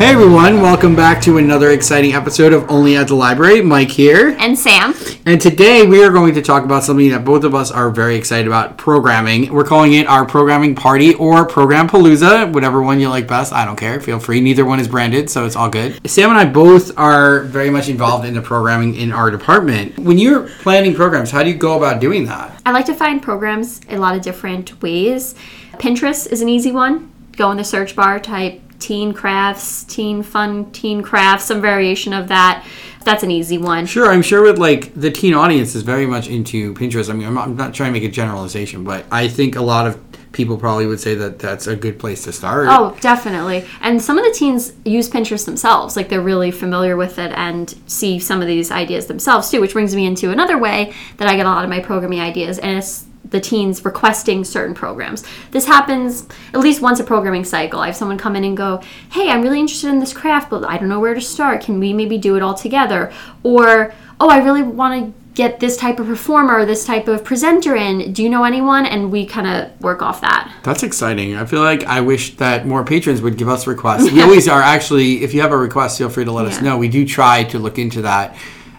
Hey 0.00 0.12
everyone, 0.12 0.62
welcome 0.62 0.96
back 0.96 1.20
to 1.24 1.36
another 1.36 1.72
exciting 1.72 2.14
episode 2.14 2.54
of 2.54 2.70
Only 2.70 2.96
at 2.96 3.08
the 3.08 3.14
Library. 3.14 3.60
Mike 3.60 3.90
here. 3.90 4.34
And 4.38 4.58
Sam. 4.58 4.94
And 5.26 5.38
today 5.38 5.86
we 5.86 6.02
are 6.02 6.10
going 6.10 6.32
to 6.32 6.40
talk 6.40 6.64
about 6.64 6.84
something 6.84 7.10
that 7.10 7.22
both 7.22 7.44
of 7.44 7.54
us 7.54 7.70
are 7.70 7.90
very 7.90 8.16
excited 8.16 8.46
about 8.46 8.78
programming. 8.78 9.52
We're 9.52 9.64
calling 9.64 9.92
it 9.92 10.06
our 10.06 10.24
programming 10.24 10.74
party 10.74 11.12
or 11.16 11.44
program 11.44 11.86
palooza, 11.86 12.50
whatever 12.50 12.80
one 12.80 12.98
you 12.98 13.10
like 13.10 13.28
best. 13.28 13.52
I 13.52 13.66
don't 13.66 13.76
care. 13.76 14.00
Feel 14.00 14.18
free. 14.18 14.40
Neither 14.40 14.64
one 14.64 14.80
is 14.80 14.88
branded, 14.88 15.28
so 15.28 15.44
it's 15.44 15.54
all 15.54 15.68
good. 15.68 16.00
Sam 16.10 16.30
and 16.30 16.38
I 16.38 16.46
both 16.46 16.98
are 16.98 17.42
very 17.42 17.68
much 17.68 17.90
involved 17.90 18.24
in 18.24 18.32
the 18.32 18.40
programming 18.40 18.94
in 18.94 19.12
our 19.12 19.30
department. 19.30 19.98
When 19.98 20.16
you're 20.16 20.48
planning 20.62 20.94
programs, 20.94 21.30
how 21.30 21.42
do 21.42 21.50
you 21.50 21.56
go 21.56 21.76
about 21.76 22.00
doing 22.00 22.24
that? 22.24 22.58
I 22.64 22.72
like 22.72 22.86
to 22.86 22.94
find 22.94 23.22
programs 23.22 23.82
a 23.90 23.98
lot 23.98 24.16
of 24.16 24.22
different 24.22 24.80
ways. 24.80 25.34
Pinterest 25.74 26.26
is 26.26 26.40
an 26.40 26.48
easy 26.48 26.72
one. 26.72 27.12
Go 27.32 27.50
in 27.50 27.58
the 27.58 27.64
search 27.64 27.94
bar, 27.94 28.18
type 28.18 28.62
teen 28.80 29.12
crafts, 29.12 29.84
teen 29.84 30.22
fun, 30.22 30.70
teen 30.72 31.02
crafts, 31.02 31.44
some 31.44 31.60
variation 31.60 32.12
of 32.12 32.28
that. 32.28 32.66
That's 33.04 33.22
an 33.22 33.30
easy 33.30 33.56
one. 33.56 33.86
Sure, 33.86 34.10
I'm 34.10 34.22
sure 34.22 34.42
with 34.42 34.58
like 34.58 34.92
the 34.94 35.10
teen 35.10 35.34
audience 35.34 35.74
is 35.74 35.82
very 35.82 36.06
much 36.06 36.28
into 36.28 36.74
Pinterest. 36.74 37.08
I 37.08 37.12
mean, 37.12 37.26
I'm 37.26 37.34
not, 37.34 37.48
I'm 37.48 37.56
not 37.56 37.72
trying 37.72 37.92
to 37.92 38.00
make 38.00 38.08
a 38.08 38.12
generalization, 38.12 38.84
but 38.84 39.06
I 39.10 39.28
think 39.28 39.56
a 39.56 39.62
lot 39.62 39.86
of 39.86 39.98
people 40.32 40.56
probably 40.56 40.86
would 40.86 41.00
say 41.00 41.14
that 41.14 41.38
that's 41.38 41.66
a 41.66 41.74
good 41.74 41.98
place 41.98 42.24
to 42.24 42.32
start. 42.32 42.66
Oh, 42.68 42.96
definitely. 43.00 43.66
And 43.80 44.00
some 44.00 44.18
of 44.18 44.24
the 44.24 44.32
teens 44.32 44.72
use 44.84 45.08
Pinterest 45.08 45.44
themselves. 45.44 45.96
Like 45.96 46.08
they're 46.08 46.20
really 46.20 46.50
familiar 46.50 46.96
with 46.96 47.18
it 47.18 47.32
and 47.32 47.74
see 47.86 48.18
some 48.18 48.40
of 48.40 48.46
these 48.46 48.70
ideas 48.70 49.06
themselves 49.06 49.50
too, 49.50 49.60
which 49.60 49.72
brings 49.72 49.94
me 49.94 50.06
into 50.06 50.30
another 50.30 50.58
way 50.58 50.92
that 51.16 51.28
I 51.28 51.36
get 51.36 51.46
a 51.46 51.48
lot 51.48 51.64
of 51.64 51.70
my 51.70 51.80
programming 51.80 52.20
ideas. 52.20 52.58
And 52.58 52.78
it's 52.78 53.06
the 53.24 53.40
teens 53.40 53.84
requesting 53.84 54.44
certain 54.44 54.74
programs. 54.74 55.24
This 55.50 55.66
happens 55.66 56.26
at 56.52 56.60
least 56.60 56.80
once 56.80 57.00
a 57.00 57.04
programming 57.04 57.44
cycle. 57.44 57.80
I 57.80 57.86
have 57.86 57.96
someone 57.96 58.18
come 58.18 58.34
in 58.36 58.44
and 58.44 58.56
go, 58.56 58.82
Hey, 59.12 59.30
I'm 59.30 59.42
really 59.42 59.60
interested 59.60 59.88
in 59.88 60.00
this 60.00 60.12
craft, 60.12 60.50
but 60.50 60.64
I 60.64 60.78
don't 60.78 60.88
know 60.88 61.00
where 61.00 61.14
to 61.14 61.20
start. 61.20 61.62
Can 61.62 61.78
we 61.78 61.92
maybe 61.92 62.18
do 62.18 62.36
it 62.36 62.42
all 62.42 62.54
together? 62.54 63.12
Or, 63.42 63.92
Oh, 64.18 64.28
I 64.28 64.38
really 64.38 64.62
want 64.62 65.14
to 65.14 65.20
get 65.34 65.60
this 65.60 65.76
type 65.76 65.98
of 65.98 66.06
performer, 66.06 66.66
this 66.66 66.84
type 66.84 67.08
of 67.08 67.24
presenter 67.24 67.74
in. 67.74 68.12
Do 68.12 68.22
you 68.22 68.28
know 68.28 68.44
anyone? 68.44 68.84
And 68.84 69.10
we 69.10 69.24
kind 69.24 69.46
of 69.46 69.80
work 69.80 70.02
off 70.02 70.20
that. 70.20 70.52
That's 70.62 70.82
exciting. 70.82 71.36
I 71.36 71.46
feel 71.46 71.62
like 71.62 71.84
I 71.84 72.00
wish 72.00 72.36
that 72.36 72.66
more 72.66 72.84
patrons 72.84 73.22
would 73.22 73.38
give 73.38 73.48
us 73.48 73.66
requests. 73.66 74.10
We 74.12 74.22
always 74.22 74.48
are 74.48 74.60
actually, 74.60 75.22
if 75.22 75.32
you 75.32 75.40
have 75.40 75.52
a 75.52 75.56
request, 75.56 75.98
feel 75.98 76.10
free 76.10 76.24
to 76.24 76.32
let 76.32 76.46
us 76.46 76.60
know. 76.60 76.76
We 76.76 76.88
do 76.88 77.06
try 77.06 77.44
to 77.44 77.58
look 77.58 77.78
into 77.78 78.02
that. 78.02 78.36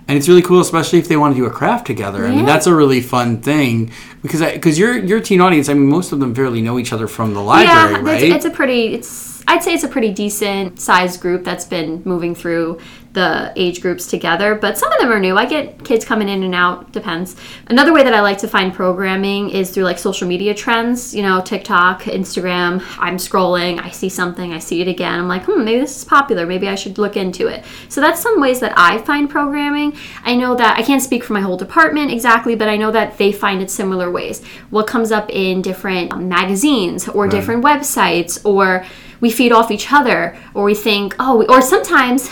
And 0.08 0.18
it's 0.18 0.28
really 0.28 0.42
cool, 0.42 0.60
especially 0.60 1.00
if 1.00 1.08
they 1.08 1.16
want 1.16 1.36
to 1.36 1.42
do 1.42 1.46
a 1.46 1.50
craft 1.50 1.88
together. 1.88 2.26
I 2.26 2.36
mean, 2.36 2.46
that's 2.46 2.68
a 2.68 2.76
really 2.76 3.02
fun 3.02 3.42
thing 3.42 3.92
because 4.22 4.42
because 4.42 4.78
your 4.78 4.98
your 4.98 5.20
teen 5.20 5.42
audience. 5.42 5.70
I 5.70 5.74
mean, 5.74 5.88
most 5.88 6.12
of 6.12 6.20
them 6.20 6.36
fairly 6.36 6.62
know 6.62 6.78
each 6.78 6.94
other 6.94 7.08
from 7.08 7.34
the 7.34 7.42
library, 7.42 7.94
yeah, 7.94 8.02
right? 8.02 8.22
it's, 8.22 8.36
it's 8.36 8.46
a 8.46 8.50
pretty. 8.50 8.94
It's 8.94 9.44
I'd 9.48 9.64
say 9.64 9.74
it's 9.74 9.84
a 9.84 9.88
pretty 9.88 10.14
decent 10.14 10.80
sized 10.80 11.20
group 11.22 11.44
that's 11.44 11.66
been 11.66 12.02
moving 12.06 12.36
through 12.36 12.80
the 13.14 13.52
age 13.56 13.82
groups 13.82 14.08
together. 14.08 14.56
But 14.56 14.78
some 14.78 14.92
of 14.92 15.00
them 15.00 15.12
are 15.12 15.20
new. 15.20 15.36
I 15.36 15.46
get 15.46 15.84
kids 15.84 16.06
coming 16.06 16.30
in 16.30 16.44
and 16.44 16.56
out. 16.56 16.92
Depends. 16.92 17.36
Another 17.68 17.94
way 17.94 18.04
that 18.04 18.14
I 18.14 18.22
like 18.22 18.38
to 18.40 18.48
find 18.48 18.74
programming 18.74 19.50
is 19.50 19.72
through 19.72 19.84
like 19.84 20.00
social 20.00 20.28
media 20.28 20.54
trends. 20.54 21.14
You 21.14 21.24
know, 21.24 21.42
TikTok, 21.42 22.04
Instagram. 22.04 22.82
I'm 22.98 23.18
scrolling. 23.18 23.80
I 23.82 23.90
see 23.90 24.10
something. 24.10 24.54
I 24.54 24.60
see 24.60 24.82
it 24.82 24.88
again. 24.88 25.20
I'm 25.20 25.28
like, 25.28 25.44
hmm, 25.44 25.64
maybe 25.64 25.82
this 25.82 25.98
is 25.98 26.06
popular. 26.06 26.46
Maybe 26.46 26.68
I 26.68 26.76
should 26.76 26.98
look 26.98 27.18
into 27.18 27.48
it. 27.48 27.66
So 27.90 28.00
that's 28.00 28.22
some 28.22 28.40
ways 28.40 28.60
that 28.62 28.74
I 28.78 29.00
find 29.00 29.30
programming. 29.30 29.98
I 30.24 30.36
know 30.36 30.56
that 30.56 30.78
I 30.78 30.84
can't 30.84 31.02
speak 31.02 31.24
for 31.24 31.34
my 31.34 31.42
whole 31.42 31.58
department 31.58 32.12
exactly, 32.12 32.56
but 32.56 32.70
I 32.70 32.78
know 32.78 32.92
that 32.92 33.18
they 33.18 33.32
find 33.32 33.62
it 33.62 33.70
similar 33.70 34.10
ways. 34.10 34.44
What 34.70 34.88
comes 34.88 35.12
up 35.12 35.30
in 35.30 35.62
different 35.62 36.14
um, 36.14 36.30
magazines 36.30 37.08
or 37.08 37.28
different 37.28 37.64
websites, 37.64 38.44
or 38.46 38.86
we 39.20 39.30
feed 39.32 39.52
off 39.52 39.70
each 39.70 39.92
other, 39.92 40.38
or 40.54 40.64
we 40.64 40.76
think, 40.76 41.16
oh, 41.20 41.46
or 41.48 41.62
sometimes 41.62 42.30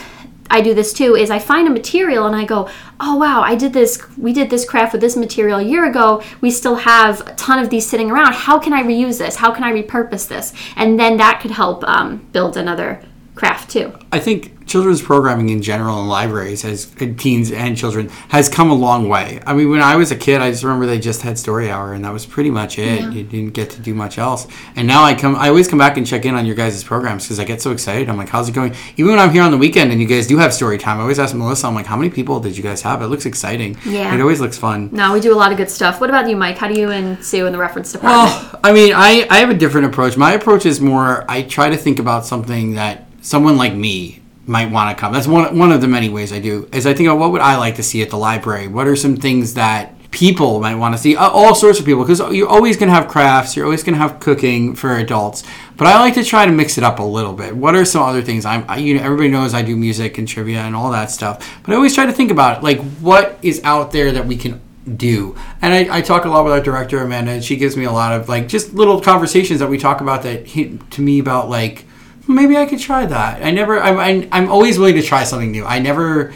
I 0.50 0.62
do 0.62 0.74
this 0.74 0.94
too 0.94 1.16
is 1.16 1.30
I 1.30 1.40
find 1.40 1.68
a 1.68 1.72
material 1.72 2.26
and 2.26 2.36
I 2.36 2.46
go, 2.46 2.70
oh 3.00 3.16
wow, 3.16 3.42
I 3.42 3.56
did 3.56 3.74
this, 3.74 4.02
we 4.18 4.34
did 4.34 4.50
this 4.50 4.66
craft 4.66 4.94
with 4.94 5.02
this 5.02 5.16
material 5.16 5.60
a 5.60 5.64
year 5.64 5.86
ago. 5.86 6.24
We 6.42 6.52
still 6.52 6.76
have 6.76 7.28
a 7.28 7.36
ton 7.36 7.60
of 7.60 7.70
these 7.70 7.88
sitting 7.88 8.10
around. 8.12 8.34
How 8.34 8.60
can 8.60 8.74
I 8.74 8.84
reuse 8.84 9.20
this? 9.20 9.36
How 9.36 9.52
can 9.52 9.64
I 9.64 9.72
repurpose 9.72 10.28
this? 10.28 10.54
And 10.76 11.00
then 11.00 11.18
that 11.18 11.40
could 11.42 11.52
help 11.52 11.84
um, 11.84 12.28
build 12.32 12.58
another 12.58 13.02
craft 13.40 13.72
too. 13.72 13.98
I 14.12 14.20
think 14.20 14.68
children's 14.68 15.02
programming 15.02 15.50
in 15.50 15.62
general 15.62 16.02
in 16.02 16.08
libraries 16.08 16.62
has 16.62 16.86
teens 17.18 17.52
and 17.52 17.76
children 17.76 18.10
has 18.28 18.50
come 18.50 18.70
a 18.70 18.74
long 18.74 19.10
way. 19.10 19.40
I 19.48 19.54
mean, 19.54 19.70
when 19.70 19.82
I 19.82 19.96
was 19.96 20.12
a 20.12 20.16
kid, 20.16 20.42
I 20.42 20.52
just 20.52 20.64
remember 20.64 20.86
they 20.86 21.00
just 21.00 21.22
had 21.22 21.40
story 21.40 21.72
hour, 21.72 21.94
and 21.94 22.04
that 22.06 22.14
was 22.14 22.26
pretty 22.26 22.52
much 22.52 22.78
it. 22.78 23.02
You 23.14 23.24
didn't 23.24 23.54
get 23.54 23.70
to 23.72 23.82
do 23.82 23.96
much 23.96 24.18
else. 24.18 24.46
And 24.76 24.88
now 24.88 25.04
I 25.04 25.16
come, 25.16 25.36
I 25.36 25.48
always 25.48 25.68
come 25.68 25.80
back 25.80 25.98
and 25.98 26.06
check 26.06 26.26
in 26.26 26.36
on 26.36 26.46
your 26.46 26.56
guys' 26.56 26.84
programs 26.84 27.24
because 27.24 27.40
I 27.40 27.46
get 27.46 27.62
so 27.62 27.72
excited. 27.72 28.10
I'm 28.10 28.18
like, 28.18 28.30
how's 28.30 28.50
it 28.50 28.52
going? 28.52 28.76
Even 28.98 29.12
when 29.12 29.20
I'm 29.20 29.32
here 29.32 29.42
on 29.42 29.52
the 29.52 29.58
weekend 29.58 29.92
and 29.92 30.02
you 30.02 30.08
guys 30.08 30.28
do 30.28 30.38
have 30.38 30.54
story 30.54 30.78
time, 30.78 30.98
I 30.98 31.02
always 31.02 31.18
ask 31.18 31.34
Melissa, 31.34 31.68
I'm 31.68 31.74
like, 31.74 31.88
how 31.88 31.98
many 31.98 32.10
people 32.10 32.40
did 32.40 32.56
you 32.58 32.64
guys 32.64 32.82
have? 32.82 33.02
It 33.02 33.08
looks 33.08 33.26
exciting. 33.26 33.78
Yeah. 33.86 34.14
It 34.14 34.22
always 34.22 34.42
looks 34.42 34.58
fun. 34.58 34.90
No, 34.92 35.14
we 35.14 35.22
do 35.22 35.34
a 35.34 35.40
lot 35.40 35.52
of 35.52 35.58
good 35.58 35.70
stuff. 35.70 36.02
What 36.02 36.10
about 36.10 36.30
you, 36.30 36.36
Mike? 36.36 36.58
How 36.58 36.68
do 36.68 36.80
you 36.80 36.92
and 36.92 37.24
Sue 37.24 37.46
in 37.46 37.54
the 37.54 37.60
reference 37.60 37.92
department? 37.94 38.54
Well, 38.54 38.60
I 38.64 38.74
mean, 38.74 38.94
I, 38.94 39.26
I 39.30 39.38
have 39.38 39.50
a 39.50 39.56
different 39.56 39.88
approach. 39.88 40.18
My 40.18 40.34
approach 40.34 40.66
is 40.66 40.82
more 40.82 41.26
I 41.30 41.44
try 41.44 41.70
to 41.70 41.78
think 41.78 42.00
about 42.00 42.26
something 42.26 42.76
that 42.76 43.09
someone 43.22 43.58
like 43.58 43.74
me 43.74 44.22
might 44.46 44.72
want 44.72 44.96
to 44.96 45.00
come. 45.00 45.14
That's 45.14 45.28
one 45.28 45.58
one 45.58 45.72
of 45.72 45.82
the 45.82 45.88
many 45.88 46.10
ways 46.10 46.34
I 46.34 46.40
do. 46.40 46.68
Is 46.74 46.88
I 46.88 46.94
think 46.94 47.10
what 47.10 47.32
would 47.32 47.42
I 47.42 47.58
like 47.58 47.76
to 47.76 47.84
see 47.84 48.02
at 48.02 48.10
the 48.10 48.18
library? 48.18 48.68
What 48.68 48.88
are 48.88 48.96
some 48.96 49.16
things 49.16 49.54
that 49.54 49.94
people 50.12 50.60
might 50.60 50.76
want 50.76 50.96
to 50.96 50.98
see? 50.98 51.16
Uh, 51.16 51.30
All 51.30 51.54
sorts 51.54 51.80
of 51.80 51.86
people 51.86 52.04
because 52.04 52.20
you're 52.34 52.50
always 52.50 52.76
going 52.76 52.90
to 52.90 52.96
have 52.96 53.08
crafts, 53.08 53.56
you're 53.56 53.66
always 53.66 53.84
going 53.84 53.94
to 53.94 54.00
have 54.00 54.20
cooking 54.20 54.76
for 54.76 54.96
adults. 54.98 55.44
But 55.78 55.88
I 55.88 56.00
like 56.00 56.16
to 56.16 56.24
try 56.24 56.46
to 56.46 56.52
mix 56.52 56.78
it 56.78 56.84
up 56.84 57.00
a 57.00 57.04
little 57.04 57.34
bit. 57.34 57.56
What 57.56 57.76
are 57.76 57.86
some 57.86 58.04
other 58.04 58.22
things? 58.22 58.44
I'm 58.44 58.66
I, 58.68 58.78
you 58.78 58.96
know 58.96 59.04
everybody 59.04 59.30
knows 59.30 59.54
I 59.54 59.62
do 59.62 59.78
music 59.78 60.18
and 60.18 60.28
trivia 60.28 60.62
and 60.62 60.76
all 60.76 60.92
that 60.92 61.12
stuff. 61.12 61.62
But 61.64 61.74
I 61.74 61.76
always 61.76 61.94
try 61.94 62.06
to 62.06 62.14
think 62.14 62.32
about 62.32 62.58
it, 62.58 62.64
like 62.64 62.80
what 63.00 63.38
is 63.44 63.62
out 63.64 63.92
there 63.92 64.12
that 64.14 64.26
we 64.26 64.36
can 64.36 64.62
do. 64.98 65.36
And 65.62 65.74
I, 65.74 65.98
I 65.98 66.02
talk 66.02 66.26
a 66.26 66.30
lot 66.30 66.44
with 66.44 66.54
our 66.54 66.62
director 66.62 67.00
Amanda, 67.04 67.32
and 67.32 67.44
she 67.44 67.56
gives 67.56 67.78
me 67.78 67.86
a 67.86 67.92
lot 67.92 68.14
of 68.14 68.28
like 68.28 68.48
just 68.48 68.74
little 68.74 69.00
conversations 69.00 69.60
that 69.60 69.70
we 69.70 69.78
talk 69.78 70.02
about 70.02 70.24
that 70.24 70.48
hint 70.48 70.90
to 70.92 71.02
me 71.02 71.20
about 71.20 71.50
like 71.50 71.86
maybe 72.30 72.58
I 72.58 72.66
could 72.66 72.80
try 72.80 73.06
that. 73.06 73.44
I 73.44 73.52
never, 73.52 73.80
I'm, 73.80 73.98
I'm, 73.98 74.30
I'm 74.32 74.52
always 74.52 74.78
willing 74.80 74.96
to 74.96 75.02
try 75.02 75.24
something 75.24 75.52
new. 75.52 75.66
I 75.66 75.80
never 75.80 76.34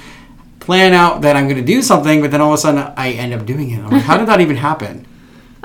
plan 0.59 0.93
out 0.93 1.21
that 1.21 1.35
I'm 1.35 1.45
going 1.45 1.57
to 1.57 1.63
do 1.63 1.81
something, 1.81 2.21
but 2.21 2.31
then 2.31 2.41
all 2.41 2.49
of 2.53 2.55
a 2.55 2.57
sudden 2.61 2.93
I 2.97 3.11
end 3.11 3.33
up 3.33 3.45
doing 3.45 3.69
it. 3.71 3.79
I'm 3.83 3.91
like, 3.91 4.03
how 4.03 4.17
did 4.17 4.27
that 4.27 4.41
even 4.41 4.55
happen? 4.55 5.05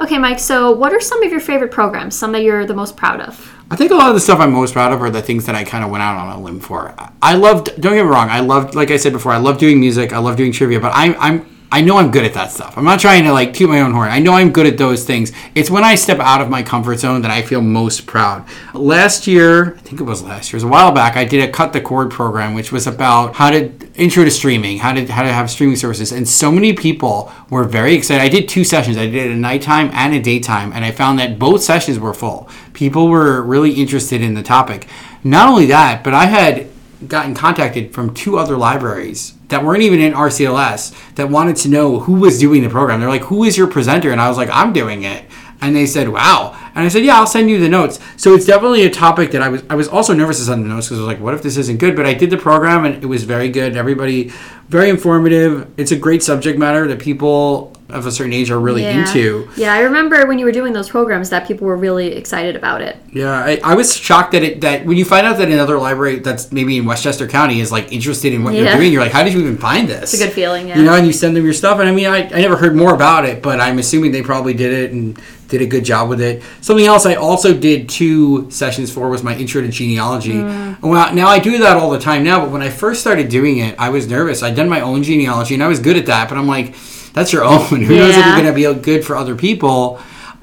okay, 0.00 0.16
Mike. 0.18 0.38
So, 0.38 0.70
what 0.70 0.92
are 0.92 1.00
some 1.00 1.22
of 1.24 1.30
your 1.32 1.40
favorite 1.40 1.72
programs? 1.72 2.16
Some 2.16 2.30
that 2.32 2.42
you're 2.42 2.64
the 2.64 2.74
most 2.74 2.96
proud 2.96 3.20
of? 3.20 3.52
I 3.70 3.74
think 3.76 3.90
a 3.90 3.94
lot 3.96 4.08
of 4.08 4.14
the 4.14 4.20
stuff 4.20 4.38
I'm 4.38 4.52
most 4.52 4.72
proud 4.72 4.92
of 4.92 5.02
are 5.02 5.10
the 5.10 5.20
things 5.20 5.44
that 5.46 5.56
I 5.56 5.64
kind 5.64 5.84
of 5.84 5.90
went 5.90 6.02
out 6.02 6.16
on 6.16 6.36
a 6.38 6.40
limb 6.40 6.60
for. 6.60 6.94
I- 6.96 7.10
I 7.20 7.34
loved, 7.34 7.66
don't 7.80 7.94
get 7.94 8.04
me 8.04 8.08
wrong, 8.10 8.28
I 8.30 8.38
loved, 8.40 8.74
like 8.76 8.90
I 8.92 8.96
said 8.96 9.12
before, 9.12 9.32
I 9.32 9.38
love 9.38 9.58
doing 9.58 9.80
music, 9.80 10.12
I 10.12 10.18
love 10.18 10.36
doing 10.36 10.52
trivia, 10.52 10.78
but 10.78 10.92
I'm, 10.94 11.16
I'm, 11.18 11.57
I 11.70 11.82
know 11.82 11.98
I'm 11.98 12.10
good 12.10 12.24
at 12.24 12.32
that 12.32 12.50
stuff. 12.50 12.78
I'm 12.78 12.84
not 12.84 12.98
trying 12.98 13.24
to 13.24 13.32
like 13.32 13.52
toot 13.52 13.68
my 13.68 13.82
own 13.82 13.92
horn. 13.92 14.08
I 14.08 14.20
know 14.20 14.32
I'm 14.32 14.52
good 14.52 14.66
at 14.66 14.78
those 14.78 15.04
things. 15.04 15.32
It's 15.54 15.70
when 15.70 15.84
I 15.84 15.96
step 15.96 16.18
out 16.18 16.40
of 16.40 16.48
my 16.48 16.62
comfort 16.62 16.96
zone 16.96 17.20
that 17.22 17.30
I 17.30 17.42
feel 17.42 17.60
most 17.60 18.06
proud. 18.06 18.46
Last 18.72 19.26
year, 19.26 19.74
I 19.74 19.80
think 19.80 20.00
it 20.00 20.04
was 20.04 20.22
last 20.22 20.50
year, 20.50 20.56
it 20.56 20.62
was 20.62 20.64
a 20.64 20.68
while 20.68 20.92
back, 20.92 21.16
I 21.16 21.26
did 21.26 21.46
a 21.46 21.52
cut 21.52 21.74
the 21.74 21.82
cord 21.82 22.10
program, 22.10 22.54
which 22.54 22.72
was 22.72 22.86
about 22.86 23.34
how 23.34 23.50
to 23.50 23.70
intro 23.96 24.24
to 24.24 24.30
streaming, 24.30 24.78
how 24.78 24.94
to 24.94 25.04
how 25.12 25.22
to 25.22 25.32
have 25.32 25.50
streaming 25.50 25.76
services, 25.76 26.10
and 26.10 26.26
so 26.26 26.50
many 26.50 26.72
people 26.72 27.30
were 27.50 27.64
very 27.64 27.94
excited. 27.94 28.22
I 28.22 28.30
did 28.30 28.48
two 28.48 28.64
sessions. 28.64 28.96
I 28.96 29.06
did 29.06 29.30
a 29.30 29.36
nighttime 29.36 29.90
and 29.92 30.14
a 30.14 30.22
daytime, 30.22 30.72
and 30.72 30.86
I 30.86 30.90
found 30.90 31.18
that 31.18 31.38
both 31.38 31.62
sessions 31.62 31.98
were 31.98 32.14
full. 32.14 32.48
People 32.72 33.08
were 33.08 33.42
really 33.42 33.72
interested 33.72 34.22
in 34.22 34.32
the 34.32 34.42
topic. 34.42 34.88
Not 35.22 35.50
only 35.50 35.66
that, 35.66 36.02
but 36.02 36.14
I 36.14 36.26
had 36.26 36.68
gotten 37.06 37.34
contacted 37.34 37.92
from 37.92 38.14
two 38.14 38.38
other 38.38 38.56
libraries 38.56 39.34
that 39.48 39.64
weren't 39.64 39.82
even 39.82 40.00
in 40.00 40.12
RCLS 40.12 40.94
that 41.14 41.28
wanted 41.30 41.56
to 41.56 41.68
know 41.68 42.00
who 42.00 42.14
was 42.14 42.38
doing 42.38 42.62
the 42.62 42.68
program. 42.68 43.00
They're 43.00 43.08
like, 43.08 43.24
"Who 43.24 43.44
is 43.44 43.56
your 43.56 43.66
presenter?" 43.66 44.10
And 44.10 44.20
I 44.20 44.28
was 44.28 44.36
like, 44.36 44.50
"I'm 44.52 44.72
doing 44.72 45.02
it." 45.02 45.24
And 45.60 45.74
they 45.74 45.86
said, 45.86 46.08
"Wow!" 46.08 46.56
And 46.74 46.84
I 46.84 46.88
said, 46.88 47.04
"Yeah, 47.04 47.18
I'll 47.18 47.26
send 47.26 47.50
you 47.50 47.58
the 47.58 47.68
notes." 47.68 47.98
So 48.16 48.34
it's 48.34 48.46
definitely 48.46 48.84
a 48.84 48.90
topic 48.90 49.32
that 49.32 49.42
I 49.42 49.48
was 49.48 49.62
I 49.68 49.74
was 49.74 49.88
also 49.88 50.12
nervous 50.12 50.38
to 50.38 50.44
send 50.44 50.64
the 50.64 50.68
notes 50.68 50.86
because 50.86 50.98
I 50.98 51.02
was 51.02 51.08
like, 51.08 51.20
"What 51.20 51.34
if 51.34 51.42
this 51.42 51.56
isn't 51.56 51.78
good?" 51.78 51.96
But 51.96 52.06
I 52.06 52.14
did 52.14 52.30
the 52.30 52.36
program 52.36 52.84
and 52.84 53.02
it 53.02 53.06
was 53.06 53.24
very 53.24 53.48
good. 53.48 53.76
Everybody, 53.76 54.32
very 54.68 54.88
informative. 54.90 55.66
It's 55.76 55.92
a 55.92 55.96
great 55.96 56.22
subject 56.22 56.58
matter 56.58 56.86
that 56.86 56.98
people 56.98 57.74
of 57.90 58.06
a 58.06 58.12
certain 58.12 58.32
age 58.32 58.50
are 58.50 58.60
really 58.60 58.84
into. 58.84 59.48
Yeah, 59.56 59.72
I 59.72 59.80
remember 59.80 60.26
when 60.26 60.38
you 60.38 60.44
were 60.44 60.52
doing 60.52 60.72
those 60.72 60.90
programs 60.90 61.30
that 61.30 61.46
people 61.46 61.66
were 61.66 61.76
really 61.76 62.08
excited 62.08 62.54
about 62.54 62.82
it. 62.82 62.96
Yeah, 63.12 63.30
I, 63.30 63.60
I 63.64 63.74
was 63.74 63.96
shocked 63.96 64.32
that 64.32 64.42
it 64.42 64.60
that 64.60 64.84
when 64.84 64.98
you 64.98 65.04
find 65.04 65.26
out 65.26 65.38
that 65.38 65.48
another 65.50 65.78
library 65.78 66.18
that's 66.18 66.52
maybe 66.52 66.76
in 66.76 66.84
Westchester 66.84 67.26
County 67.26 67.60
is 67.60 67.72
like 67.72 67.90
interested 67.90 68.32
in 68.34 68.44
what 68.44 68.54
you're 68.54 68.70
doing, 68.72 68.92
you're 68.92 69.02
like, 69.02 69.12
how 69.12 69.24
did 69.24 69.32
you 69.32 69.40
even 69.40 69.56
find 69.56 69.88
this? 69.88 70.12
It's 70.12 70.22
a 70.22 70.26
good 70.26 70.34
feeling, 70.34 70.68
yeah. 70.68 70.78
You 70.78 70.84
know, 70.84 70.94
and 70.94 71.06
you 71.06 71.12
send 71.12 71.34
them 71.34 71.44
your 71.44 71.54
stuff, 71.54 71.78
and 71.78 71.88
I 71.88 71.92
mean, 71.92 72.06
I, 72.06 72.26
I 72.26 72.40
never 72.40 72.56
heard 72.56 72.76
more 72.76 72.94
about 72.94 73.24
it, 73.24 73.42
but 73.42 73.60
I'm 73.60 73.78
assuming 73.78 74.12
they 74.12 74.22
probably 74.22 74.54
did 74.54 74.72
it 74.72 74.92
and 74.92 75.18
did 75.48 75.62
a 75.62 75.66
good 75.66 75.84
job 75.84 76.10
with 76.10 76.20
it. 76.20 76.42
Something 76.60 76.86
else 76.86 77.06
I 77.06 77.14
also 77.14 77.58
did 77.58 77.88
two 77.88 78.50
sessions 78.50 78.92
for 78.92 79.08
was 79.08 79.22
my 79.22 79.34
intro 79.34 79.62
to 79.62 79.68
genealogy. 79.68 80.34
Mm. 80.34 80.82
Well, 80.82 81.14
now 81.14 81.28
I 81.28 81.38
do 81.38 81.56
that 81.58 81.78
all 81.78 81.90
the 81.90 81.98
time 81.98 82.22
now, 82.22 82.40
but 82.40 82.50
when 82.50 82.60
I 82.60 82.68
first 82.68 83.00
started 83.00 83.30
doing 83.30 83.58
it, 83.58 83.74
I 83.78 83.88
was 83.88 84.06
nervous. 84.06 84.42
I'd 84.42 84.54
done 84.54 84.68
my 84.68 84.82
own 84.82 85.02
genealogy, 85.02 85.54
and 85.54 85.62
I 85.62 85.68
was 85.68 85.80
good 85.80 85.96
at 85.96 86.04
that, 86.06 86.28
but 86.28 86.36
I'm 86.36 86.46
like, 86.46 86.74
that's 87.14 87.32
your 87.32 87.44
own. 87.44 87.60
Who 87.82 87.96
knows 87.96 88.10
if 88.10 88.16
Yeah. 88.16 88.26
you're 88.34 88.42
going 88.42 88.54
to 88.54 88.74
be 88.74 88.80
good 88.82 89.04
for 89.04 89.16
other 89.16 89.34
people? 89.36 90.00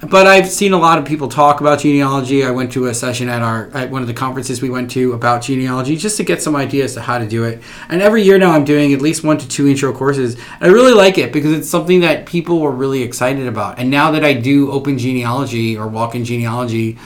but 0.10 0.28
I've 0.28 0.50
seen 0.50 0.74
a 0.74 0.78
lot 0.78 1.00
of 1.00 1.06
people 1.06 1.30
talk 1.30 1.62
about 1.62 1.80
genealogy. 1.80 2.44
I 2.44 2.52
went 2.52 2.72
to 2.74 2.88
a 2.88 2.94
session 2.94 3.30
at 3.30 3.42
our 3.42 3.70
at 3.74 3.90
one 3.90 4.02
of 4.02 4.08
the 4.10 4.14
conferences 4.14 4.62
we 4.62 4.70
went 4.70 4.92
to 4.92 5.14
about 5.14 5.42
genealogy 5.42 5.96
just 5.96 6.18
to 6.18 6.24
get 6.24 6.42
some 6.42 6.56
ideas 6.56 6.94
to 6.96 7.02
how 7.02 7.18
to 7.18 7.26
do 7.28 7.46
it. 7.46 7.62
And 7.88 8.02
every 8.02 8.22
year 8.22 8.38
now 8.38 8.52
I'm 8.52 8.66
doing 8.66 8.94
at 8.94 9.02
least 9.02 9.24
one 9.24 9.38
to 9.38 9.48
two 9.48 9.68
intro 9.68 9.94
courses. 9.94 10.36
I 10.60 10.68
really 10.68 10.94
like 10.94 11.18
it 11.18 11.32
because 11.32 11.54
it's 11.54 11.70
something 11.70 12.02
that 12.02 12.26
people 12.26 12.60
were 12.60 12.72
really 12.72 13.04
excited 13.04 13.48
about. 13.48 13.80
And 13.80 13.90
now 13.90 14.12
that 14.12 14.24
I 14.24 14.34
do 14.34 14.70
open 14.70 14.98
genealogy 14.98 15.78
or 15.78 15.88
walk 15.88 16.14
in 16.14 16.26
genealogy 16.26 16.98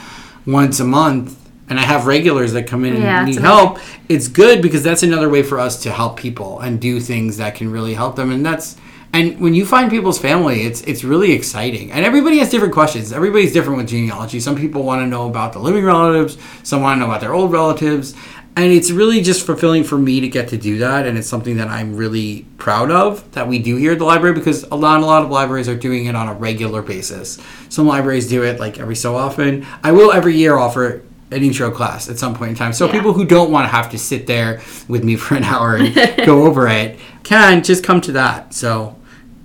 once 0.44 0.80
a 0.80 0.84
month 0.84 1.38
and 1.68 1.78
I 1.78 1.82
have 1.82 2.06
regulars 2.08 2.52
that 2.54 2.66
come 2.66 2.84
in 2.84 2.94
and 2.94 3.02
Yeah, 3.04 3.24
need 3.24 3.38
help, 3.38 3.78
it's 4.08 4.26
good 4.26 4.60
because 4.60 4.82
that's 4.82 5.04
another 5.04 5.28
way 5.28 5.44
for 5.44 5.60
us 5.60 5.80
to 5.84 5.92
help 5.92 6.16
people 6.18 6.58
and 6.58 6.80
do 6.80 6.98
things 6.98 7.36
that 7.36 7.54
can 7.54 7.70
really 7.70 7.94
help 7.94 8.16
them. 8.16 8.32
And 8.32 8.44
that's 8.44 8.76
and 9.12 9.40
when 9.40 9.54
you 9.54 9.66
find 9.66 9.90
people's 9.90 10.18
family, 10.18 10.62
it's 10.62 10.82
it's 10.82 11.02
really 11.04 11.32
exciting. 11.32 11.90
And 11.92 12.04
everybody 12.04 12.38
has 12.38 12.48
different 12.50 12.72
questions. 12.74 13.12
Everybody's 13.12 13.52
different 13.52 13.78
with 13.78 13.88
genealogy. 13.88 14.38
Some 14.40 14.54
people 14.56 14.82
want 14.84 15.02
to 15.02 15.06
know 15.06 15.28
about 15.28 15.52
the 15.52 15.58
living 15.58 15.84
relatives, 15.84 16.38
some 16.62 16.80
want 16.82 16.96
to 16.96 17.00
know 17.00 17.06
about 17.06 17.20
their 17.20 17.34
old 17.34 17.50
relatives. 17.52 18.14
And 18.56 18.72
it's 18.72 18.90
really 18.90 19.20
just 19.22 19.46
fulfilling 19.46 19.84
for 19.84 19.96
me 19.96 20.20
to 20.20 20.28
get 20.28 20.48
to 20.48 20.56
do 20.56 20.78
that. 20.78 21.06
And 21.06 21.16
it's 21.16 21.28
something 21.28 21.56
that 21.58 21.68
I'm 21.68 21.96
really 21.96 22.46
proud 22.58 22.90
of 22.90 23.30
that 23.32 23.46
we 23.46 23.60
do 23.60 23.76
here 23.76 23.92
at 23.92 23.98
the 24.00 24.04
library 24.04 24.34
because 24.34 24.64
a 24.64 24.74
lot, 24.74 25.00
a 25.00 25.06
lot 25.06 25.22
of 25.22 25.30
libraries 25.30 25.68
are 25.68 25.76
doing 25.76 26.06
it 26.06 26.16
on 26.16 26.28
a 26.28 26.34
regular 26.34 26.82
basis. 26.82 27.38
Some 27.68 27.86
libraries 27.86 28.28
do 28.28 28.42
it 28.42 28.58
like 28.58 28.78
every 28.80 28.96
so 28.96 29.14
often. 29.16 29.64
I 29.84 29.92
will 29.92 30.10
every 30.12 30.36
year 30.36 30.56
offer 30.58 31.02
an 31.30 31.44
intro 31.44 31.70
class 31.70 32.10
at 32.10 32.18
some 32.18 32.34
point 32.34 32.50
in 32.50 32.56
time. 32.56 32.72
So 32.72 32.86
Yeah. 32.86 32.92
people 32.92 33.12
who 33.12 33.24
don't 33.24 33.52
want 33.52 33.64
to 33.64 33.68
have 33.74 33.88
to 33.92 33.98
sit 33.98 34.26
there 34.26 34.60
with 34.88 35.04
me 35.04 35.14
for 35.14 35.36
an 35.36 35.44
hour 35.44 35.76
and 35.76 35.94
go 36.26 36.44
over 36.48 36.66
it 36.66 36.98
can 37.22 37.62
just 37.62 37.84
come 37.84 38.00
to 38.02 38.12
that. 38.12 38.52
So 38.52 38.96